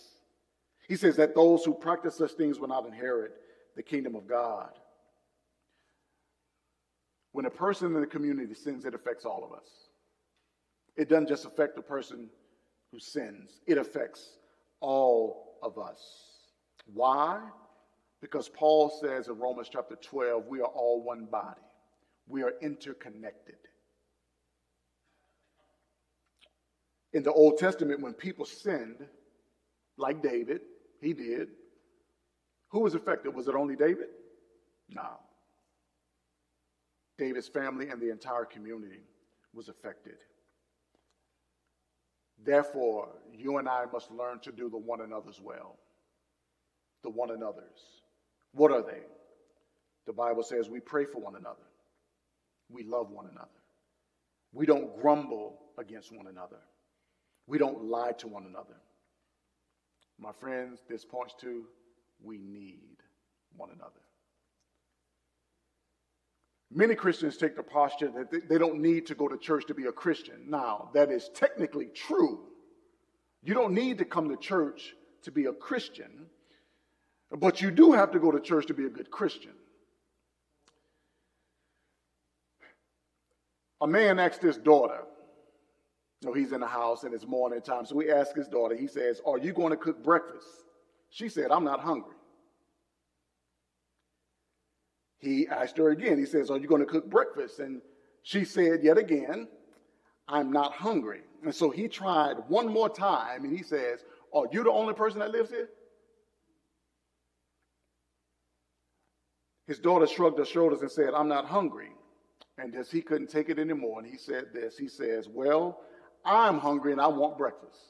He 0.88 0.96
says 0.96 1.14
that 1.16 1.34
those 1.34 1.62
who 1.62 1.74
practice 1.74 2.16
such 2.16 2.32
things 2.32 2.58
will 2.58 2.68
not 2.68 2.86
inherit 2.86 3.32
the 3.76 3.82
kingdom 3.82 4.16
of 4.16 4.26
God. 4.26 4.70
When 7.32 7.44
a 7.44 7.50
person 7.50 7.94
in 7.94 8.00
the 8.00 8.06
community 8.06 8.54
sins, 8.54 8.86
it 8.86 8.94
affects 8.94 9.26
all 9.26 9.44
of 9.44 9.52
us. 9.52 9.68
It 10.96 11.10
doesn't 11.10 11.28
just 11.28 11.44
affect 11.44 11.76
the 11.76 11.82
person 11.82 12.30
who 12.90 12.98
sins, 12.98 13.60
it 13.66 13.76
affects 13.76 14.38
all 14.80 15.58
of 15.62 15.78
us. 15.78 16.00
Why? 16.92 17.40
Because 18.22 18.48
Paul 18.48 18.88
says 18.88 19.28
in 19.28 19.38
Romans 19.38 19.68
chapter 19.70 19.96
12, 19.96 20.46
we 20.46 20.60
are 20.60 20.64
all 20.64 21.02
one 21.02 21.26
body, 21.26 21.60
we 22.26 22.42
are 22.42 22.54
interconnected. 22.62 23.56
In 27.12 27.22
the 27.22 27.32
Old 27.32 27.58
Testament, 27.58 28.00
when 28.00 28.14
people 28.14 28.44
sinned, 28.44 29.06
like 29.96 30.22
David, 30.22 30.60
he 31.00 31.12
did, 31.12 31.48
who 32.68 32.80
was 32.80 32.94
affected? 32.94 33.34
Was 33.34 33.48
it 33.48 33.54
only 33.54 33.76
David? 33.76 34.08
No. 34.88 35.18
David's 37.18 37.48
family 37.48 37.88
and 37.88 38.00
the 38.00 38.10
entire 38.10 38.44
community 38.44 39.02
was 39.52 39.68
affected. 39.68 40.16
Therefore, 42.42 43.08
you 43.36 43.58
and 43.58 43.68
I 43.68 43.84
must 43.92 44.10
learn 44.10 44.38
to 44.40 44.52
do 44.52 44.70
the 44.70 44.78
one 44.78 45.02
another's 45.02 45.40
well. 45.40 45.76
The 47.02 47.10
one 47.10 47.30
another's. 47.30 48.02
What 48.52 48.72
are 48.72 48.82
they? 48.82 49.02
The 50.06 50.12
Bible 50.12 50.42
says 50.42 50.70
we 50.70 50.80
pray 50.80 51.04
for 51.04 51.20
one 51.20 51.36
another. 51.36 51.66
We 52.70 52.84
love 52.84 53.10
one 53.10 53.26
another. 53.26 53.48
We 54.52 54.64
don't 54.64 55.00
grumble 55.00 55.58
against 55.78 56.14
one 56.14 56.26
another. 56.26 56.58
We 57.46 57.58
don't 57.58 57.84
lie 57.84 58.12
to 58.18 58.28
one 58.28 58.46
another. 58.46 58.76
My 60.18 60.32
friends, 60.32 60.80
this 60.88 61.04
points 61.04 61.34
to 61.40 61.64
we 62.22 62.38
need 62.38 62.96
one 63.56 63.70
another. 63.70 63.92
Many 66.72 66.94
Christians 66.94 67.36
take 67.36 67.56
the 67.56 67.62
posture 67.62 68.10
that 68.10 68.48
they 68.48 68.58
don't 68.58 68.80
need 68.80 69.06
to 69.06 69.14
go 69.14 69.26
to 69.26 69.36
church 69.36 69.66
to 69.66 69.74
be 69.74 69.86
a 69.86 69.92
Christian. 69.92 70.44
Now, 70.48 70.90
that 70.94 71.10
is 71.10 71.28
technically 71.34 71.86
true. 71.86 72.40
You 73.42 73.54
don't 73.54 73.72
need 73.72 73.98
to 73.98 74.04
come 74.04 74.28
to 74.28 74.36
church 74.36 74.94
to 75.22 75.32
be 75.32 75.46
a 75.46 75.52
Christian, 75.52 76.26
but 77.36 77.60
you 77.60 77.70
do 77.70 77.92
have 77.92 78.12
to 78.12 78.20
go 78.20 78.30
to 78.30 78.40
church 78.40 78.66
to 78.66 78.74
be 78.74 78.84
a 78.84 78.90
good 78.90 79.10
Christian. 79.10 79.52
A 83.80 83.86
man 83.86 84.18
asked 84.18 84.42
his 84.42 84.58
daughter, 84.58 85.00
so 86.22 86.32
he's 86.34 86.52
in 86.52 86.60
the 86.60 86.66
house 86.66 87.04
and 87.04 87.14
it's 87.14 87.26
morning 87.26 87.62
time. 87.62 87.86
So 87.86 87.96
we 87.96 88.12
ask 88.12 88.36
his 88.36 88.46
daughter, 88.46 88.76
he 88.76 88.86
says, 88.86 89.20
Are 89.24 89.38
you 89.38 89.52
going 89.52 89.70
to 89.70 89.76
cook 89.76 90.02
breakfast? 90.02 90.46
She 91.08 91.28
said, 91.28 91.50
I'm 91.50 91.64
not 91.64 91.80
hungry. 91.80 92.14
He 95.18 95.48
asked 95.48 95.78
her 95.78 95.90
again. 95.90 96.18
He 96.18 96.26
says, 96.26 96.50
Are 96.50 96.58
you 96.58 96.68
going 96.68 96.82
to 96.82 96.86
cook 96.86 97.08
breakfast? 97.08 97.58
And 97.58 97.80
she 98.22 98.44
said 98.44 98.80
yet 98.82 98.98
again, 98.98 99.48
I'm 100.28 100.52
not 100.52 100.72
hungry. 100.72 101.22
And 101.42 101.54
so 101.54 101.70
he 101.70 101.88
tried 101.88 102.36
one 102.48 102.70
more 102.70 102.88
time 102.88 103.44
and 103.44 103.56
he 103.56 103.62
says, 103.62 104.04
Are 104.34 104.46
you 104.52 104.62
the 104.62 104.70
only 104.70 104.92
person 104.92 105.20
that 105.20 105.30
lives 105.30 105.50
here? 105.50 105.70
His 109.66 109.78
daughter 109.78 110.06
shrugged 110.06 110.38
her 110.38 110.44
shoulders 110.44 110.82
and 110.82 110.90
said, 110.90 111.14
I'm 111.14 111.28
not 111.28 111.46
hungry. 111.46 111.92
And 112.58 112.74
as 112.74 112.90
he 112.90 113.00
couldn't 113.00 113.30
take 113.30 113.48
it 113.48 113.58
anymore, 113.58 114.00
and 114.00 114.10
he 114.10 114.18
said 114.18 114.46
this, 114.52 114.76
he 114.76 114.88
says, 114.88 115.28
Well, 115.28 115.80
I'm 116.24 116.58
hungry 116.58 116.92
and 116.92 117.00
I 117.00 117.06
want 117.08 117.38
breakfast. 117.38 117.80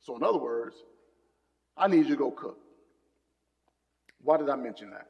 So, 0.00 0.16
in 0.16 0.22
other 0.22 0.38
words, 0.38 0.76
I 1.76 1.88
need 1.88 2.04
you 2.04 2.10
to 2.10 2.16
go 2.16 2.30
cook. 2.30 2.58
Why 4.22 4.36
did 4.36 4.48
I 4.48 4.56
mention 4.56 4.90
that? 4.90 5.08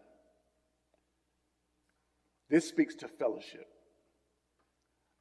This 2.50 2.68
speaks 2.68 2.94
to 2.96 3.08
fellowship. 3.08 3.66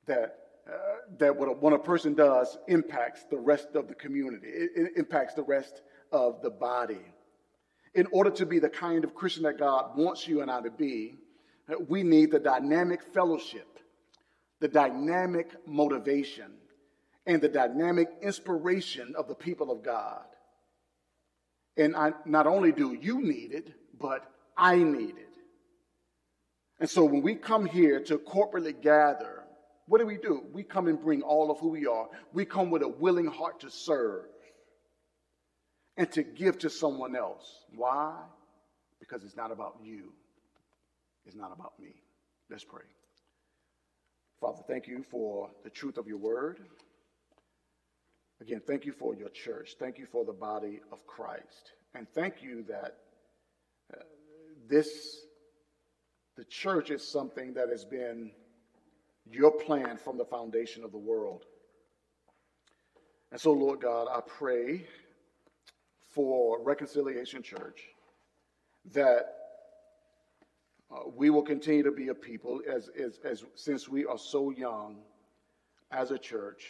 That, 0.07 0.37
uh, 0.67 0.77
that 1.19 1.35
what 1.35 1.73
a, 1.73 1.75
a 1.75 1.79
person 1.79 2.13
does 2.13 2.57
impacts 2.67 3.25
the 3.29 3.37
rest 3.37 3.69
of 3.75 3.87
the 3.87 3.95
community, 3.95 4.47
it, 4.47 4.71
it 4.75 4.91
impacts 4.95 5.33
the 5.33 5.43
rest 5.43 5.81
of 6.11 6.41
the 6.41 6.49
body. 6.49 7.05
In 7.93 8.07
order 8.11 8.29
to 8.31 8.45
be 8.45 8.59
the 8.59 8.69
kind 8.69 9.03
of 9.03 9.15
Christian 9.15 9.43
that 9.43 9.57
God 9.57 9.97
wants 9.97 10.27
you 10.27 10.41
and 10.41 10.51
I 10.51 10.61
to 10.61 10.71
be, 10.71 11.15
uh, 11.69 11.75
we 11.87 12.03
need 12.03 12.31
the 12.31 12.39
dynamic 12.39 13.01
fellowship, 13.13 13.79
the 14.59 14.67
dynamic 14.67 15.51
motivation, 15.65 16.53
and 17.27 17.41
the 17.41 17.49
dynamic 17.49 18.07
inspiration 18.21 19.13
of 19.17 19.27
the 19.27 19.35
people 19.35 19.69
of 19.69 19.83
God. 19.83 20.23
And 21.75 21.95
I, 21.95 22.13
not 22.25 22.47
only 22.47 22.71
do 22.71 22.97
you 22.99 23.21
need 23.21 23.51
it, 23.51 23.71
but 23.99 24.23
I 24.57 24.77
need 24.77 25.17
it. 25.17 25.27
And 26.79 26.89
so 26.89 27.03
when 27.03 27.21
we 27.21 27.35
come 27.35 27.65
here 27.65 27.99
to 28.05 28.17
corporately 28.17 28.79
gather, 28.81 29.43
what 29.87 29.99
do 29.99 30.07
we 30.07 30.17
do? 30.17 30.43
We 30.53 30.63
come 30.63 30.87
and 30.87 30.99
bring 30.99 31.21
all 31.21 31.51
of 31.51 31.59
who 31.59 31.69
we 31.69 31.85
are. 31.85 32.07
We 32.33 32.45
come 32.45 32.71
with 32.71 32.81
a 32.81 32.87
willing 32.87 33.27
heart 33.27 33.59
to 33.61 33.69
serve 33.69 34.25
and 35.97 36.09
to 36.13 36.23
give 36.23 36.59
to 36.59 36.69
someone 36.69 37.15
else. 37.15 37.65
Why? 37.75 38.15
Because 38.99 39.23
it's 39.23 39.35
not 39.35 39.51
about 39.51 39.77
you, 39.83 40.13
it's 41.25 41.35
not 41.35 41.51
about 41.51 41.73
me. 41.79 41.93
Let's 42.49 42.63
pray. 42.63 42.83
Father, 44.39 44.61
thank 44.67 44.87
you 44.87 45.03
for 45.11 45.49
the 45.63 45.69
truth 45.69 45.97
of 45.97 46.07
your 46.07 46.17
word. 46.17 46.59
Again, 48.41 48.61
thank 48.65 48.85
you 48.85 48.91
for 48.91 49.15
your 49.15 49.29
church. 49.29 49.75
Thank 49.79 49.97
you 49.97 50.05
for 50.05 50.23
the 50.23 50.33
body 50.33 50.79
of 50.91 51.05
Christ. 51.07 51.73
And 51.95 52.07
thank 52.09 52.43
you 52.43 52.63
that 52.67 52.97
uh, 53.93 54.03
this 54.67 55.21
the 56.35 56.45
church 56.45 56.91
is 56.91 57.05
something 57.05 57.53
that 57.55 57.69
has 57.69 57.83
been 57.83 58.31
your 59.31 59.51
plan 59.51 59.97
from 59.97 60.17
the 60.17 60.25
foundation 60.25 60.83
of 60.83 60.91
the 60.91 60.97
world. 60.97 61.45
And 63.31 63.41
so, 63.41 63.51
Lord 63.51 63.81
God, 63.81 64.07
I 64.07 64.21
pray 64.21 64.85
for 66.09 66.61
Reconciliation 66.63 67.41
Church 67.41 67.81
that 68.93 69.33
uh, 70.89 71.09
we 71.13 71.29
will 71.29 71.41
continue 71.41 71.83
to 71.83 71.91
be 71.91 72.09
a 72.09 72.13
people 72.13 72.61
as, 72.71 72.89
as, 72.89 73.19
as 73.25 73.43
since 73.55 73.89
we 73.89 74.05
are 74.05 74.17
so 74.17 74.51
young 74.51 74.97
as 75.91 76.11
a 76.11 76.17
church 76.17 76.67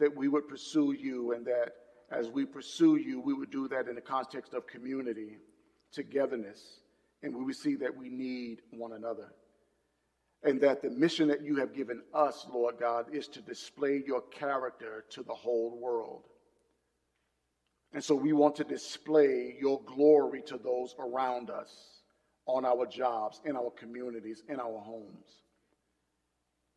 that 0.00 0.14
we 0.14 0.28
would 0.28 0.48
pursue 0.48 0.92
you 0.92 1.32
and 1.32 1.46
that 1.46 1.72
as 2.10 2.28
we 2.28 2.44
pursue 2.44 2.96
you 2.96 3.20
we 3.20 3.32
would 3.32 3.50
do 3.50 3.68
that 3.68 3.86
in 3.86 3.94
the 3.94 4.00
context 4.00 4.52
of 4.52 4.66
community 4.66 5.38
togetherness 5.92 6.80
and 7.22 7.34
we 7.34 7.44
would 7.44 7.56
see 7.56 7.76
that 7.76 7.96
we 7.96 8.08
need 8.08 8.62
one 8.70 8.92
another. 8.92 9.32
And 10.42 10.60
that 10.62 10.80
the 10.80 10.88
mission 10.88 11.28
that 11.28 11.42
you 11.42 11.56
have 11.56 11.74
given 11.74 12.02
us, 12.14 12.46
Lord 12.50 12.76
God, 12.80 13.14
is 13.14 13.28
to 13.28 13.42
display 13.42 14.02
your 14.06 14.22
character 14.22 15.04
to 15.10 15.22
the 15.22 15.34
whole 15.34 15.78
world. 15.78 16.22
And 17.92 18.02
so 18.02 18.14
we 18.14 18.32
want 18.32 18.56
to 18.56 18.64
display 18.64 19.56
your 19.60 19.82
glory 19.84 20.42
to 20.46 20.56
those 20.56 20.94
around 20.98 21.50
us, 21.50 21.70
on 22.46 22.64
our 22.64 22.86
jobs, 22.86 23.40
in 23.44 23.54
our 23.54 23.70
communities, 23.78 24.42
in 24.48 24.58
our 24.58 24.80
homes. 24.80 25.42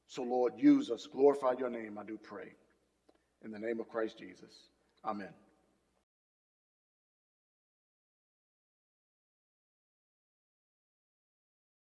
So, 0.07 0.23
Lord, 0.23 0.53
use 0.57 0.91
us. 0.91 1.07
Glorify 1.07 1.53
your 1.57 1.69
name, 1.69 1.97
I 1.97 2.03
do 2.03 2.19
pray. 2.21 2.53
In 3.43 3.51
the 3.51 3.59
name 3.59 3.79
of 3.79 3.89
Christ 3.89 4.17
Jesus. 4.17 4.53
Amen. 5.03 5.33